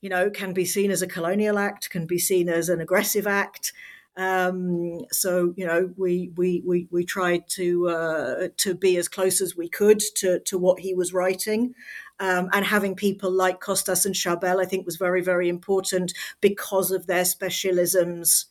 [0.00, 3.26] you know can be seen as a colonial act can be seen as an aggressive
[3.26, 3.74] act
[4.16, 9.40] Um, so you know, we we we, we tried to uh, to be as close
[9.40, 11.74] as we could to to what he was writing.
[12.18, 16.90] Um, and having people like Costas and Charbel, I think, was very, very important because
[16.90, 18.46] of their specialisms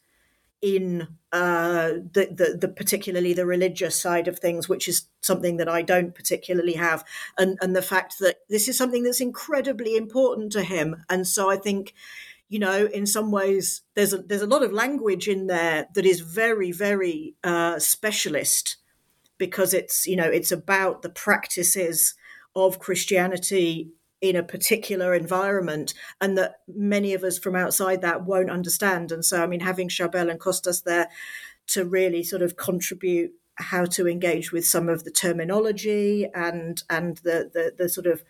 [0.62, 5.70] in uh, the, the, the particularly the religious side of things, which is something that
[5.70, 7.04] I don't particularly have,
[7.38, 11.50] and and the fact that this is something that's incredibly important to him, and so
[11.50, 11.94] I think
[12.48, 16.06] you know, in some ways, there's a, there's a lot of language in there that
[16.06, 18.78] is very, very uh, specialist
[19.38, 22.16] because it's you know it's about the practices
[22.56, 23.90] of Christianity
[24.22, 29.12] in a particular environment and that many of us from outside that won't understand.
[29.12, 31.10] And so, I mean, having Charbel and Costas there
[31.68, 37.18] to really sort of contribute how to engage with some of the terminology and and
[37.18, 38.24] the the, the sort of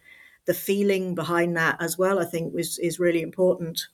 [0.45, 3.87] the feeling behind that as well, I think was is really important.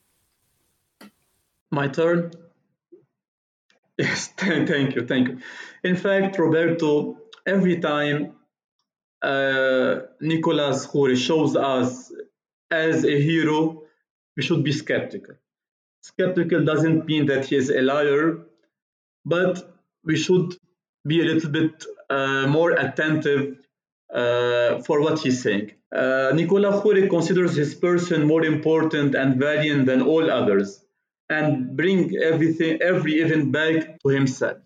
[1.71, 2.31] My turn.
[3.97, 5.39] Yes, thank you, thank you.
[5.83, 8.33] In fact, Roberto, every time
[9.21, 12.11] uh, Nicolas Khoury shows us
[12.69, 13.83] as a hero,
[14.35, 15.35] we should be skeptical.
[16.01, 18.39] Skeptical doesn't mean that he is a liar,
[19.25, 20.55] but we should
[21.07, 23.57] be a little bit uh, more attentive
[24.13, 25.71] uh, for what he's saying.
[25.95, 30.83] Uh, Nicolas Khoury considers his person more important and valiant than all others
[31.31, 34.57] and bring everything, every event back to himself.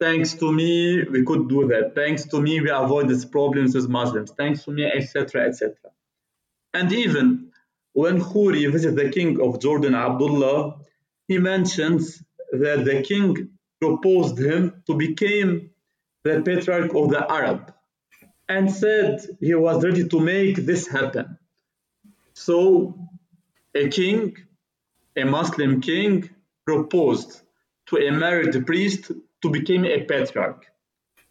[0.00, 1.96] Thanks to me, we could do that.
[1.96, 4.30] Thanks to me, we avoid these problems with Muslims.
[4.30, 5.74] Thanks to me, etc., etc.
[6.72, 7.50] And even
[7.94, 10.76] when Khoury visited the king of Jordan, Abdullah,
[11.26, 12.22] he mentions
[12.52, 15.70] that the king proposed him to become
[16.22, 17.74] the patriarch of the Arab
[18.48, 21.38] and said he was ready to make this happen.
[22.34, 22.94] So
[23.74, 24.36] a king
[25.16, 26.30] a Muslim king
[26.66, 27.42] proposed
[27.86, 29.10] to a married priest
[29.42, 30.66] to become a patriarch.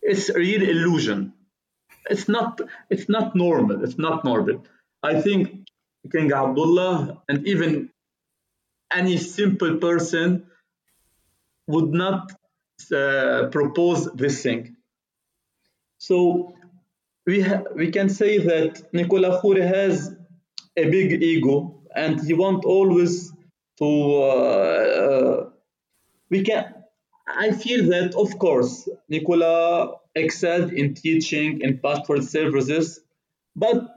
[0.01, 1.33] It's a real illusion.
[2.09, 2.61] It's not.
[2.89, 3.83] It's not normal.
[3.83, 4.63] It's not normal.
[5.03, 5.67] I think
[6.11, 7.89] King Abdullah and even
[8.91, 10.47] any simple person
[11.67, 12.31] would not
[12.95, 14.77] uh, propose this thing.
[15.97, 16.53] So
[17.25, 20.15] we we can say that Nicolas Khoury has
[20.77, 23.33] a big ego and he wants always
[23.79, 23.87] to
[24.23, 25.49] uh, uh,
[26.29, 26.73] we can
[27.27, 33.01] I feel that of course Nicola excelled in teaching in pastoral services,
[33.55, 33.89] but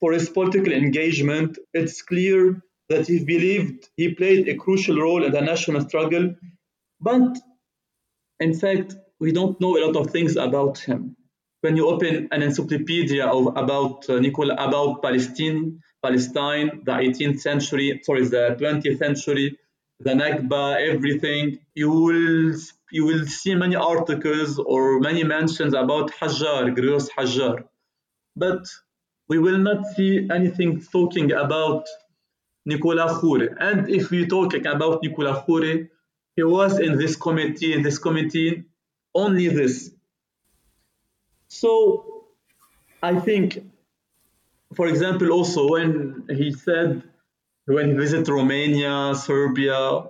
[0.00, 5.32] for his political engagement, it's clear that he believed he played a crucial role in
[5.32, 6.34] the national struggle.
[7.00, 7.38] But
[8.40, 11.16] in fact, we don't know a lot of things about him.
[11.60, 18.00] When you open an encyclopedia of, about uh, Nicola, about Palestine, Palestine, the 18th century,
[18.04, 19.58] sorry, the 20th century,
[20.00, 22.54] the Nakba, everything, you will
[22.92, 27.64] you will see many articles or many mentions about Hajar, Gregorios Hajar,
[28.34, 28.66] But
[29.28, 31.86] we will not see anything talking about
[32.66, 33.54] Nicolas Khoury.
[33.60, 35.88] And if we talking about Nicolas Khoury,
[36.34, 38.64] he was in this committee, in this committee,
[39.14, 39.90] only this.
[41.48, 42.26] So
[43.02, 43.58] I think
[44.74, 47.02] for example, also when he said
[47.66, 50.04] when he visited Romania, Serbia,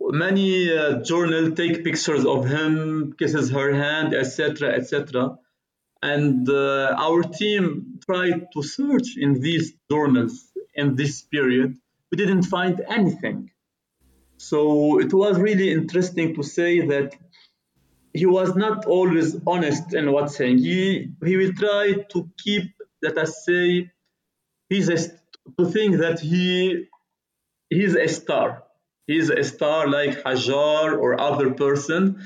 [0.00, 5.36] many uh, journals take pictures of him, kisses her hand, etc., etc.
[6.02, 11.76] And uh, our team tried to search in these journals in this period.
[12.10, 13.50] We didn't find anything.
[14.38, 17.14] So it was really interesting to say that
[18.14, 20.58] he was not always honest in what's saying.
[20.58, 22.72] He he will try to keep
[23.02, 23.90] let us say
[24.68, 24.98] he's a,
[25.58, 26.86] to think that he
[27.68, 28.64] he's a star.
[29.06, 32.22] He's a star like Hajar or other person.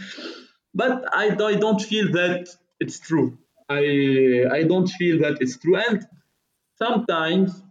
[0.75, 2.49] But I, I don't feel that
[2.81, 3.39] it's true.
[3.69, 5.77] I I don't feel that it's true.
[5.77, 6.07] And
[6.79, 7.63] sometimes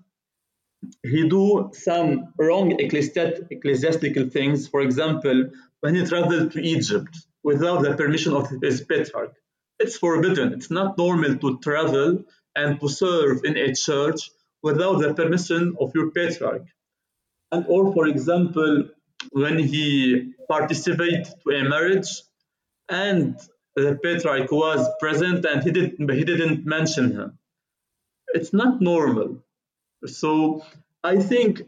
[1.04, 4.68] he do some wrong ecclesiastical things.
[4.68, 5.52] For example
[5.82, 9.36] when he traveled to Egypt without the permission of his patriarch
[9.80, 10.54] it's forbidden.
[10.54, 12.24] It's not normal to travel
[12.56, 14.32] and to serve in a church
[14.62, 16.66] without the permission of your patriarch.
[17.52, 18.90] And or for example,
[19.32, 22.10] when he participated to a marriage
[22.90, 23.40] and
[23.76, 27.38] the patriarch was present and he didn't he didn't mention him.
[28.34, 29.44] It's not normal.
[30.06, 30.66] So
[31.04, 31.62] I think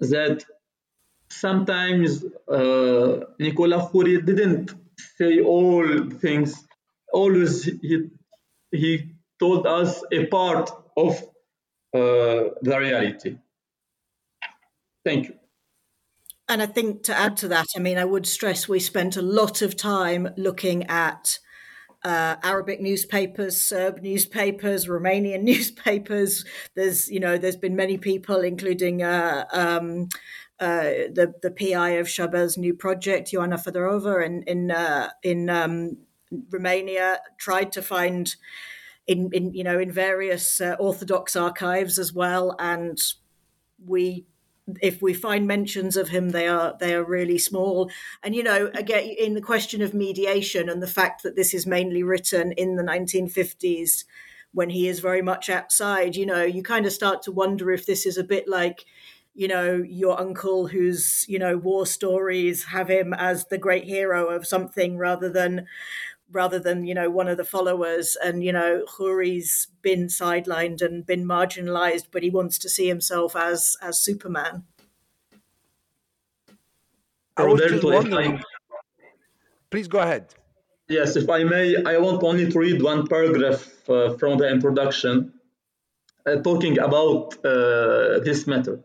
[0.00, 0.44] that
[1.30, 4.74] sometimes uh, Nicolas Khoury didn't
[5.16, 5.86] say all
[6.24, 6.54] things.
[7.12, 8.10] Always he
[8.72, 11.20] he told us a part of
[11.94, 13.38] uh, the reality.
[15.04, 15.34] Thank you.
[16.48, 19.22] And I think to add to that, I mean, I would stress we spent a
[19.22, 21.38] lot of time looking at
[22.02, 26.44] uh, Arabic newspapers, Serb newspapers, Romanian newspapers.
[26.74, 30.08] There's, you know, there's been many people, including uh, um,
[30.58, 35.98] uh, the the PI of Charbel's new project, Ioana Fedorova, in in uh, in um,
[36.50, 38.34] Romania, tried to find
[39.06, 42.98] in in you know in various uh, Orthodox archives as well, and
[43.84, 44.26] we
[44.80, 47.90] if we find mentions of him, they are they are really small.
[48.22, 51.66] And you know, again, in the question of mediation and the fact that this is
[51.66, 54.04] mainly written in the 1950s,
[54.52, 57.86] when he is very much outside, you know, you kind of start to wonder if
[57.86, 58.84] this is a bit like,
[59.34, 64.28] you know, your uncle whose you know war stories have him as the great hero
[64.28, 65.66] of something rather than
[66.32, 71.04] rather than you know one of the followers and you know Khoury's been sidelined and
[71.04, 74.64] been marginalized but he wants to see himself as as superman.
[77.36, 78.42] I was just wondering
[79.70, 80.34] please go ahead.
[80.88, 85.32] Yes if i may i want only to read one paragraph uh, from the introduction
[86.26, 88.80] uh, talking about uh, this matter.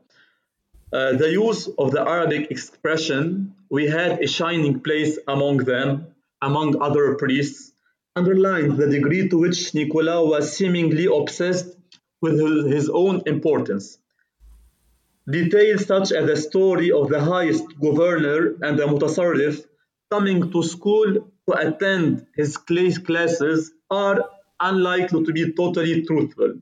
[0.94, 6.82] Uh, the use of the arabic expression we had a shining place among them among
[6.82, 7.72] other priests,
[8.16, 11.76] underlines the degree to which Nicolas was seemingly obsessed
[12.22, 12.40] with
[12.72, 13.98] his own importance.
[15.30, 19.66] Details such as the story of the highest governor and the mutasarrif
[20.12, 21.14] coming to school
[21.48, 24.24] to attend his classes are
[24.60, 26.54] unlikely to be totally truthful.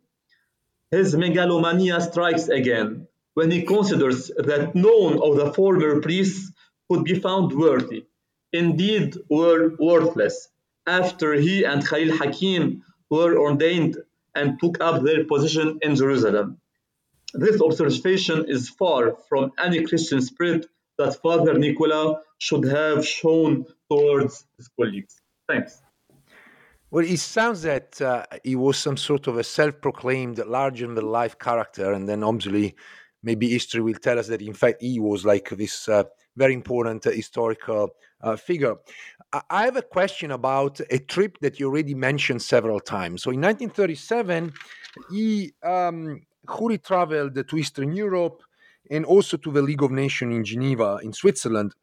[0.91, 6.51] His megalomania strikes again when he considers that none of the former priests
[6.89, 8.05] could be found worthy
[8.53, 10.49] indeed were worthless
[10.87, 13.97] after he and Khalil Hakim were ordained
[14.35, 16.57] and took up their position in Jerusalem.
[17.33, 24.45] This observation is far from any Christian spirit that Father Nicola should have shown towards
[24.57, 25.19] his colleagues.
[25.47, 25.81] Thanks.
[26.91, 31.05] Well, it sounds that uh, he was some sort of a self proclaimed larger than
[31.05, 32.75] life character, and then obviously,
[33.23, 36.03] maybe history will tell us that in fact he was like this uh,
[36.35, 38.75] very important uh, historical uh, figure.
[39.49, 43.23] I have a question about a trip that you already mentioned several times.
[43.23, 44.53] So in 1937,
[45.11, 48.41] he um, Khoury traveled to Eastern Europe
[48.91, 51.73] and also to the League of Nations in Geneva, in Switzerland.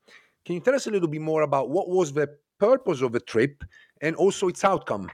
[0.45, 2.29] Can you tell us a little bit more about what was the
[2.59, 3.65] purpose of the trip
[4.01, 5.11] and also its outcome?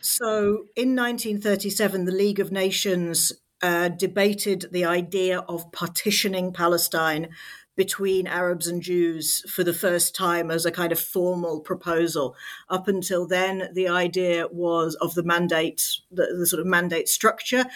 [0.00, 3.32] So, in 1937, the League of Nations
[3.62, 7.28] uh, debated the idea of partitioning Palestine
[7.76, 12.34] between Arabs and Jews for the first time as a kind of formal proposal.
[12.70, 17.66] Up until then, the idea was of the mandate, the, the sort of mandate structure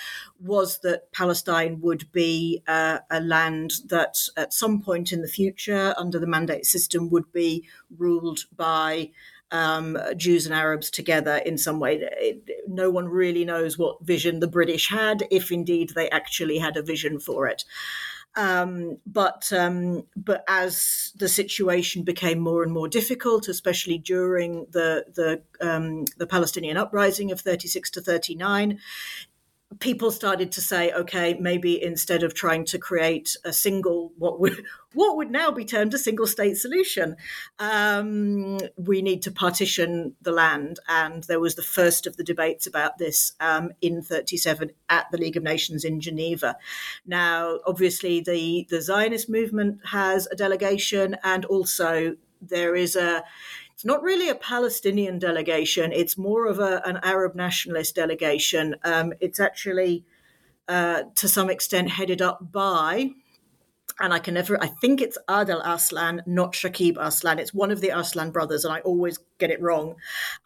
[0.41, 5.95] was that Palestine would be uh, a land that at some point in the future,
[5.99, 7.69] under the mandate system, would be
[7.99, 9.11] ruled by
[9.53, 12.01] um, Jews and Arabs together in some way.
[12.03, 16.77] It, no one really knows what vision the British had, if indeed they actually had
[16.77, 17.65] a vision for it.
[18.37, 25.05] Um, but um, but as the situation became more and more difficult, especially during the
[25.13, 28.79] the um, the Palestinian uprising of 36 to 39,
[29.79, 34.65] people started to say, okay, maybe instead of trying to create a single what would
[34.93, 37.17] what would now be termed a single state solution,
[37.61, 40.81] um, we need to partition the land.
[40.89, 45.19] And there was the first of the debates about this um, in 37 at the
[45.19, 46.57] League of Nations in Geneva.
[47.07, 53.23] Now, obviously, the the Zionist movement has a delegation, and also there is a
[53.81, 55.91] it's not really a Palestinian delegation.
[55.91, 58.77] It's more of a, an Arab nationalist delegation.
[58.85, 60.05] Um, it's actually,
[60.69, 63.13] uh, to some extent, headed up by,
[63.99, 67.39] and I can never, I think it's Adel Arslan, not Shakib Arslan.
[67.39, 69.95] It's one of the Arslan brothers, and I always get it wrong.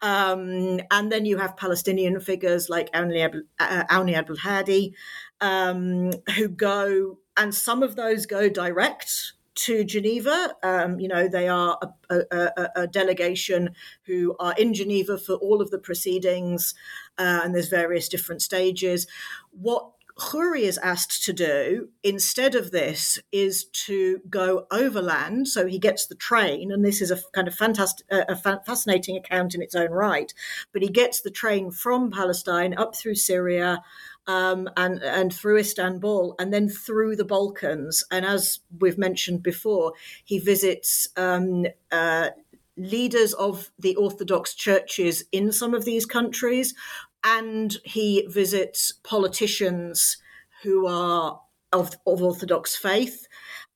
[0.01, 4.95] Um, and then you have Palestinian figures like Auni Abdul Hadi,
[5.41, 10.55] um, who go, and some of those go direct to Geneva.
[10.63, 11.79] Um, you know, they are
[12.09, 13.71] a, a, a, delegation
[14.03, 16.75] who are in Geneva for all of the proceedings,
[17.17, 19.07] uh, and there's various different stages.
[19.51, 25.49] What Khoury is asked to do instead of this is to go overland.
[25.49, 28.35] So he gets the train, and this is a kind of fantastic, a
[28.65, 30.33] fascinating account in its own right.
[30.71, 33.83] But he gets the train from Palestine up through Syria,
[34.27, 38.03] um, and and through Istanbul, and then through the Balkans.
[38.11, 41.07] And as we've mentioned before, he visits.
[41.15, 42.29] Um, uh,
[42.77, 46.75] leaders of the Orthodox churches in some of these countries,
[47.23, 50.17] and he visits politicians
[50.61, 51.39] who are
[51.71, 53.27] of, of Orthodox faith.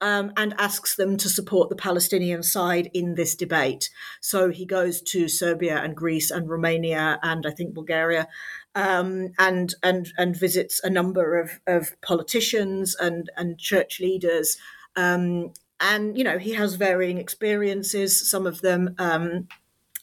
[0.02, 3.90] Um, and asks them to support the Palestinian side in this debate.
[4.22, 8.28] So he goes to Serbia and Greece and Romania and I think Bulgaria.
[8.76, 14.58] Um, and and and visits a number of, of politicians and and church leaders
[14.96, 19.48] um, and you know he has varying experiences some of them um,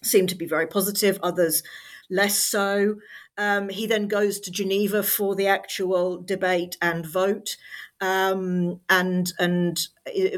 [0.03, 1.62] seem to be very positive others
[2.11, 2.97] less so
[3.38, 7.57] um, he then goes to geneva for the actual debate and vote
[8.01, 9.88] um, and and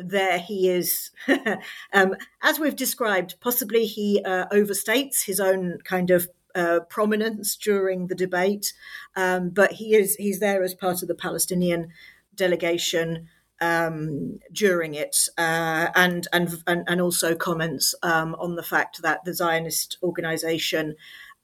[0.03, 1.11] there he is.
[1.93, 8.07] Um, as we've described possibly he uh, overstates his own kind of uh, prominence during
[8.07, 8.73] the debate.
[9.17, 11.89] Um, but he is he's there as part of the palestinian
[12.35, 13.29] delegation
[13.61, 19.35] um, during it, uh, and, and and also comments um, on the fact that the
[19.35, 20.95] Zionist organization,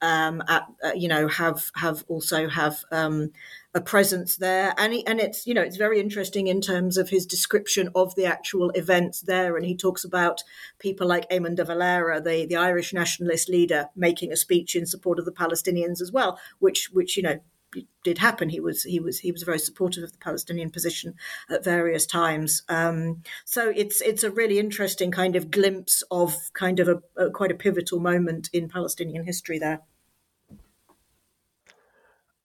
[0.01, 2.83] um, at, uh, you know, have have also have
[3.75, 7.09] a presence there, and he, and it's you know it's very interesting in terms of
[7.09, 10.43] his description of the actual events there, and he talks about
[10.79, 15.19] people like Eamon de Valera, the the Irish nationalist leader, making a speech in support
[15.19, 17.41] of the Palestinians as well, which which you know
[18.05, 18.47] did happen.
[18.47, 21.15] He was he was he was very supportive of the Palestinian position
[21.49, 22.63] at various times.
[22.69, 27.29] Um, so it's it's a really interesting kind of glimpse of kind of a, a
[27.29, 29.81] quite a pivotal moment in Palestinian history there.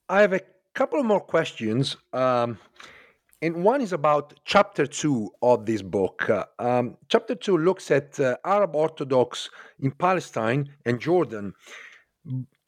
[0.09, 0.41] I have a
[0.81, 1.99] couple of more questions.
[2.15, 2.59] Um,
[3.43, 6.31] and one is about chapter two of this book.
[6.31, 9.51] Uh, um, chapter two looks at uh, Arab Orthodox
[9.81, 11.53] in Palestine and Jordan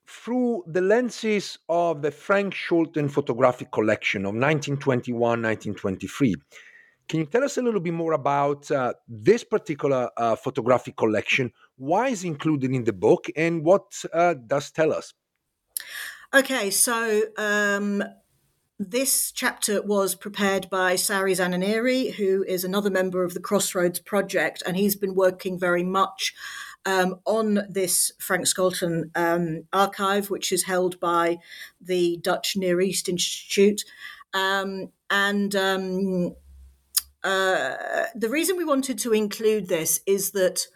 [0.06, 6.34] through the lenses of the Frank Scholten photographic collection of 1921 1923.
[7.08, 11.50] Can you tell us a little bit more about uh, this particular uh, photographic collection?
[11.78, 15.14] Why is included in the book, and what uh, does tell us?
[16.34, 18.02] Okay, so um,
[18.78, 24.62] this chapter was prepared by Sari Zananiri, who is another member of the Crossroads Project,
[24.64, 26.32] and he's been working very much
[26.86, 31.36] um, on this Frank Scholten um, archive, which is held by
[31.82, 33.84] the Dutch Near East Institute.
[34.32, 36.34] Um, and um,
[37.22, 37.74] uh,
[38.14, 40.66] the reason we wanted to include this is that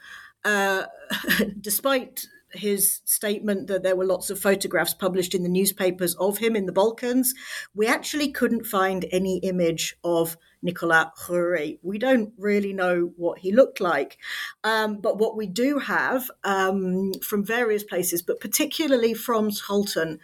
[0.44, 0.84] uh,
[1.62, 2.26] despite
[2.57, 6.66] his statement that there were lots of photographs published in the newspapers of him in
[6.66, 7.34] the Balkans,
[7.74, 11.78] we actually couldn't find any image of Nicolas Khoury.
[11.82, 14.18] We don't really know what he looked like.
[14.64, 20.18] Um, but what we do have um, from various places, but particularly from Scholten,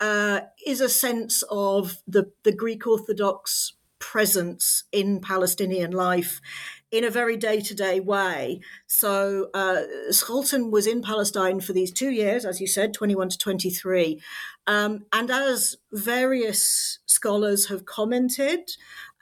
[0.00, 6.40] uh, is a sense of the, the Greek Orthodox presence in Palestinian life
[6.92, 8.60] in a very day to day way.
[8.86, 13.38] So, uh, Scholten was in Palestine for these two years, as you said, 21 to
[13.38, 14.20] 23.
[14.66, 18.70] Um, and as various scholars have commented,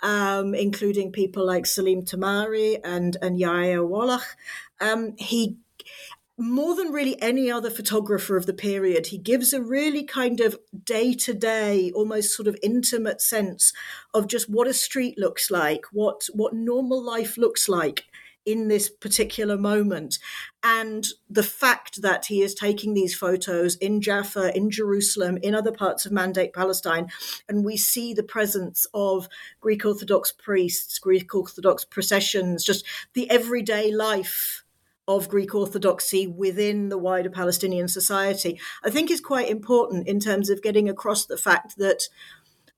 [0.03, 4.37] um, including people like Salim Tamari and, and Yair Wallach,
[4.81, 5.57] um, he
[6.41, 10.59] more than really any other photographer of the period, he gives a really kind of
[10.85, 13.75] day to day, almost sort of intimate sense
[14.15, 18.05] of just what a street looks like, what what normal life looks like
[18.47, 20.19] in this particular moment.
[20.63, 25.73] And the fact that he is taking these photos in Jaffa, in Jerusalem, in other
[25.73, 27.09] parts of Mandate Palestine,
[27.49, 29.29] and we see the presence of
[29.61, 34.60] Greek Orthodox priests, Greek Orthodox processions, just the everyday life
[35.17, 40.49] of Greek Orthodoxy within the wider Palestinian society, I think is quite important in terms
[40.51, 42.09] of getting across the fact that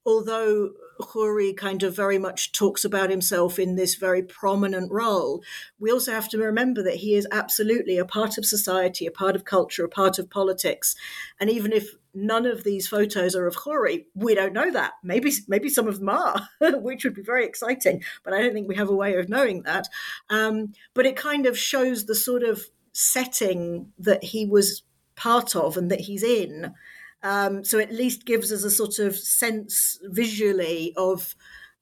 [0.03, 5.43] although Khoury kind of very much talks about himself in this very prominent role,
[5.79, 9.35] we also have to remember that he is absolutely a part of society, a part
[9.35, 10.95] of culture, a part of politics.
[11.39, 14.05] And even if none of these photos are of Khoury.
[14.13, 14.93] We don't know that.
[15.03, 18.03] Maybe maybe some of them are, which would be very exciting.
[18.23, 19.87] But I don't think we have a way of knowing that.
[20.29, 24.83] Um, but it kind of shows the sort of setting that he was
[25.15, 26.73] part of and that he's in.
[27.23, 31.35] Um, so at least gives us a sort of sense visually of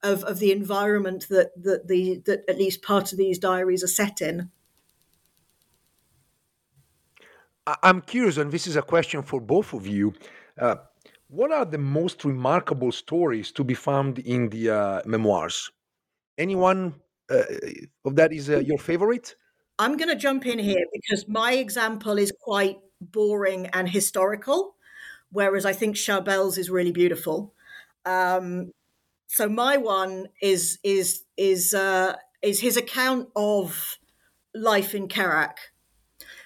[0.04, 3.88] of, of the environment that that the that at least part of these diaries are
[3.88, 4.50] set in.
[7.68, 10.14] I'm curious, and this is a question for both of you.
[10.60, 10.76] Uh,
[11.28, 15.72] what are the most remarkable stories to be found in the uh, memoirs?
[16.38, 16.96] Anyone
[17.30, 17.44] uh,
[18.04, 19.36] of that is uh, your favorite?
[19.80, 24.76] I'm going to jump in here because my example is quite boring and historical,
[25.32, 27.54] whereas I think Charbel's is really beautiful.
[28.06, 28.72] Um,
[29.28, 33.98] so my one is is is uh, is his account of
[34.54, 35.56] life in Kerak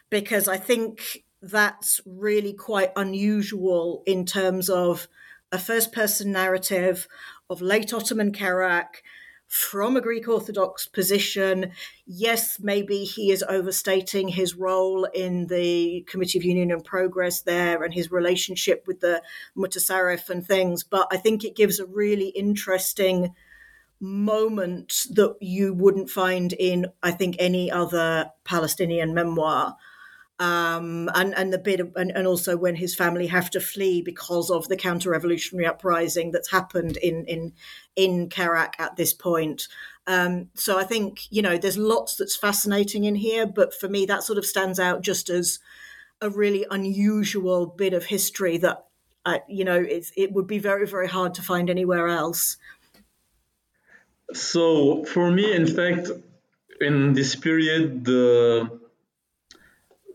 [0.10, 5.08] because I think that's really quite unusual in terms of
[5.52, 7.08] a first person narrative
[7.50, 9.02] of late Ottoman Kerak,
[9.48, 11.72] from a Greek Orthodox position.
[12.06, 17.84] Yes, maybe he is overstating his role in the Committee of Union and Progress there
[17.84, 19.22] and his relationship with the
[19.56, 23.34] Mutasarrif and things, but I think it gives a really interesting
[24.00, 29.76] moment that you wouldn't find in, I think, any other Palestinian memoir
[30.40, 34.02] um, and and the bit of, and, and also when his family have to flee
[34.02, 37.54] because of the counter-revolutionary uprising that's happened in in
[37.96, 39.68] in Kerak at this point.
[40.08, 44.06] Um, so I think you know there's lots that's fascinating in here, but for me
[44.08, 45.60] that sort of stands out just as
[46.22, 48.86] a really unusual bit of history that
[49.26, 52.58] uh, you know it would be very very hard to find anywhere else.
[54.34, 56.10] So for me, in fact,
[56.82, 58.85] in this period, the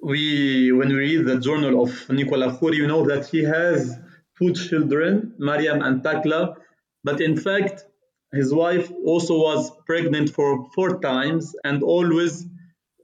[0.03, 3.97] we when we read the journal of Nicola Khoury, you know that he has
[4.39, 6.57] two children, Mariam and Takla,
[7.05, 7.85] but in fact,
[8.33, 12.47] his wife also was pregnant for four times, and always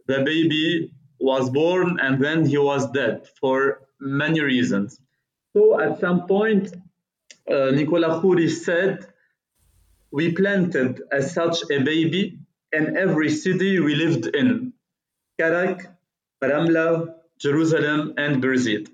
[0.07, 5.01] the baby was born and then he was dead for many reasons.
[5.53, 6.75] So at some point,
[7.51, 9.07] uh, Nicola Khoury said,
[10.13, 12.39] We planted as such a baby
[12.73, 14.73] in every city we lived in.
[15.41, 15.96] Kerak,
[16.43, 18.89] Ramla, Jerusalem, and Birzeit.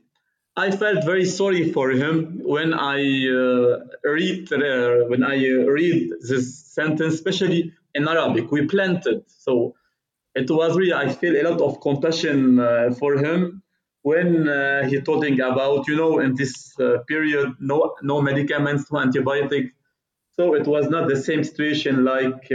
[0.56, 6.10] I felt very sorry for him when I uh, read uh, when I uh, read
[6.20, 8.50] this sentence, especially in Arabic.
[8.50, 9.74] We planted, so
[10.34, 13.62] it was really I feel a lot of compassion uh, for him
[14.02, 18.98] when uh, he talking about you know in this uh, period no no medicaments, no
[18.98, 19.70] antibiotic,
[20.32, 22.46] so it was not the same situation like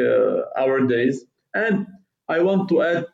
[0.55, 1.25] our days.
[1.55, 1.87] And
[2.29, 3.05] I want to add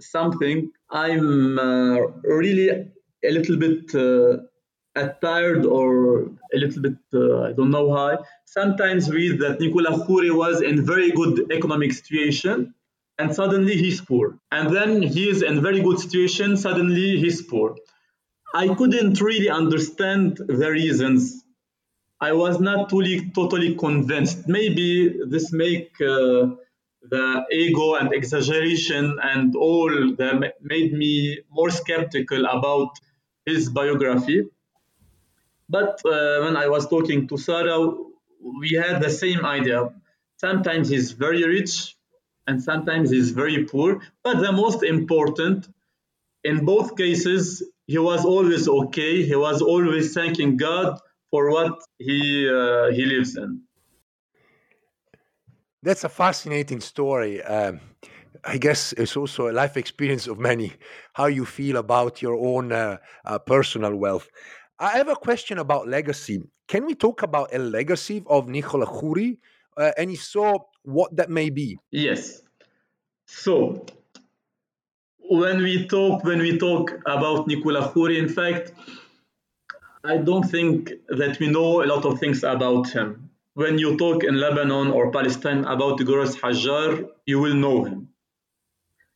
[0.00, 7.52] something I'm uh, really a little bit uh, tired or a little bit, uh, I
[7.52, 8.18] don't know why.
[8.44, 12.74] Sometimes read that Nicola Khoury was in very good economic situation
[13.18, 14.38] and suddenly he's poor.
[14.52, 17.74] And then he is in very good situation, suddenly he's poor.
[18.54, 21.44] I couldn't really understand the reasons.
[22.20, 24.46] I was not totally, totally convinced.
[24.46, 26.50] Maybe this make uh,
[27.10, 32.90] the ego and exaggeration and all that made me more skeptical about
[33.44, 34.44] his biography.
[35.68, 37.92] But uh, when I was talking to Sarah,
[38.60, 39.90] we had the same idea.
[40.36, 41.96] Sometimes he's very rich
[42.46, 44.00] and sometimes he's very poor.
[44.22, 45.68] But the most important,
[46.42, 49.22] in both cases, he was always okay.
[49.22, 50.98] He was always thanking God
[51.30, 53.62] for what he, uh, he lives in.
[55.84, 57.42] That's a fascinating story.
[57.42, 57.78] Um,
[58.42, 60.72] I guess it's also a life experience of many,
[61.12, 64.30] how you feel about your own uh, uh, personal wealth.
[64.78, 66.42] I have a question about legacy.
[66.68, 69.36] Can we talk about a legacy of Nicola Khoury?
[69.76, 71.76] Uh, and if so, what that may be?
[71.90, 72.40] Yes.
[73.26, 73.84] So,
[75.18, 78.72] when we talk when we talk about Nicola Khoury, in fact,
[80.02, 84.24] I don't think that we know a lot of things about him when you talk
[84.24, 88.08] in Lebanon or Palestine about the Goras Hajar, you will know him.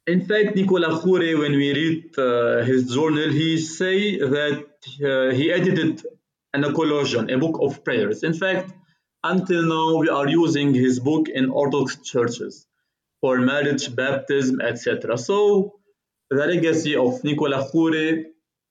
[0.06, 4.64] In fact, Nicola Khoury, when we read uh, his journal, he say that
[5.04, 6.06] uh, he edited
[6.54, 8.22] an euchologion, a book of prayers.
[8.22, 8.72] In fact,
[9.22, 12.66] until now, we are using his book in Orthodox churches
[13.20, 15.18] for marriage, baptism, etc.
[15.18, 15.74] So,
[16.30, 18.26] the legacy of Nicola Khoury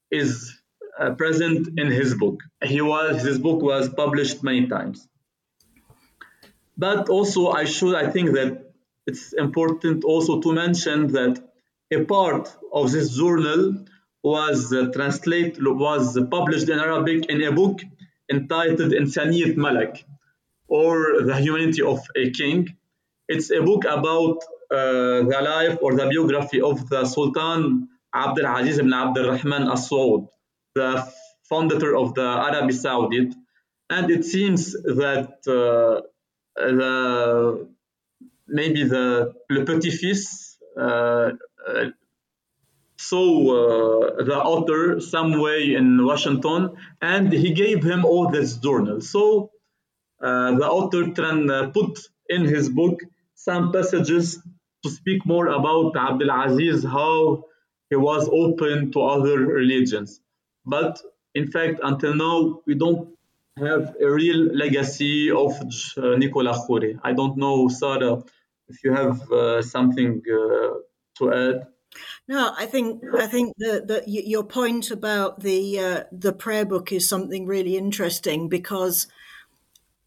[0.10, 0.58] is
[0.98, 2.40] uh, present in his book.
[2.64, 5.08] He was his book was published many times.
[6.78, 8.72] But also, I should, I think that
[9.08, 11.44] it's important also to mention that
[11.92, 13.86] a part of this journal
[14.24, 17.82] was uh, translated, was published in Arabic in a book
[18.30, 20.04] entitled Insaniyat Malak,
[20.68, 22.76] or The Humanity of a King.
[23.28, 24.38] It's a book about
[24.70, 29.78] uh, the life or the biography of the Sultan Abdul Aziz ibn Abdul Rahman Al
[29.78, 30.28] Saud,
[30.76, 31.08] the
[31.50, 33.34] founder of the Arab Saudite.
[33.90, 36.06] And it seems that uh,
[36.58, 37.68] the
[38.48, 41.32] maybe the le petit-fils uh,
[41.68, 41.86] uh,
[42.98, 49.02] saw uh, the author some way in Washington, and he gave him all this journal.
[49.02, 49.52] So
[50.22, 52.00] uh, the author can uh, put
[52.30, 53.00] in his book
[53.36, 54.42] some passages
[54.84, 57.46] to speak more about Abdul Aziz, how
[57.90, 60.20] he was open to other religions.
[60.66, 61.00] But
[61.36, 63.17] in fact, until now, we don't
[63.60, 65.54] have a real legacy of
[65.98, 67.00] uh, Nicola Khoury.
[67.04, 68.24] I don't know, Sarah,
[68.68, 70.74] if you have uh, something uh,
[71.18, 71.68] to add.
[72.28, 77.08] No, I think I think that your point about the uh, the prayer book is
[77.08, 79.08] something really interesting because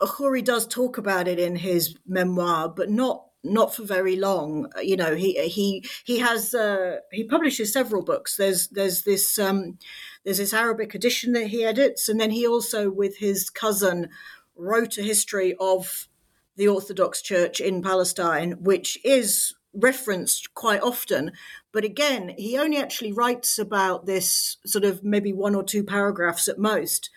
[0.01, 4.71] Khoury does talk about it in his memoir, but not not for very long.
[4.83, 8.37] You know, he he he has uh, he publishes several books.
[8.37, 9.79] There's there's this um,
[10.25, 14.09] there's this Arabic edition that he edits, and then he also, with his cousin,
[14.57, 16.09] wrote a history of
[16.57, 21.33] the Orthodox Church in Palestine, which is referenced quite often.
[21.73, 26.49] But again, he only actually writes about this sort of maybe one or two paragraphs
[26.49, 27.09] at most.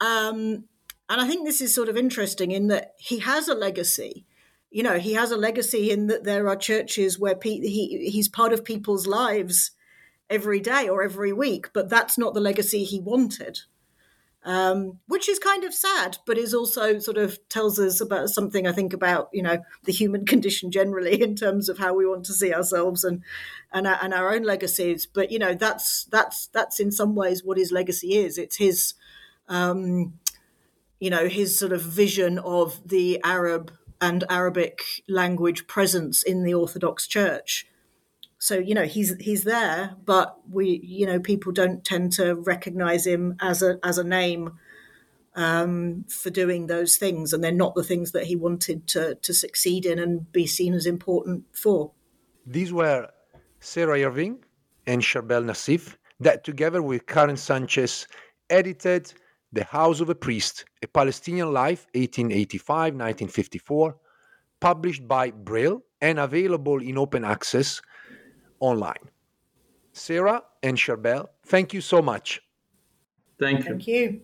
[0.00, 0.64] Um,
[1.08, 4.26] and I think this is sort of interesting in that he has a legacy
[4.72, 8.28] you know, he has a legacy in that there are churches where pe- he he's
[8.28, 9.72] part of people's lives
[10.30, 13.60] every day or every week, but that's not the legacy he wanted.
[14.44, 18.66] Um, which is kind of sad, but is also sort of tells us about something
[18.66, 22.24] I think about you know the human condition generally in terms of how we want
[22.24, 23.22] to see ourselves and
[23.72, 25.06] and our, and our own legacies.
[25.06, 28.38] But you know that's that's that's in some ways what his legacy is.
[28.38, 28.94] It's his
[29.48, 30.14] um,
[30.98, 33.70] you know his sort of vision of the Arab
[34.02, 37.66] and Arabic language presence in the Orthodox Church.
[38.38, 43.06] So you know he's he's there, but we you know people don't tend to recognize
[43.06, 44.58] him as a as a name
[45.36, 49.32] um, for doing those things, and they're not the things that he wanted to to
[49.32, 51.92] succeed in and be seen as important for.
[52.44, 53.08] These were
[53.60, 54.44] Sarah Irving
[54.88, 58.08] and Charbel Nassif that, together with Karen Sanchez,
[58.50, 59.12] edited
[59.52, 63.96] the House of a Priest, A Palestinian Life, 1885 1954,
[64.60, 67.80] published by Brill and available in open access
[68.60, 69.10] online.
[69.92, 72.40] Sarah and Charbel, thank you so much.
[73.38, 73.64] Thank you.
[73.64, 74.20] Thank you.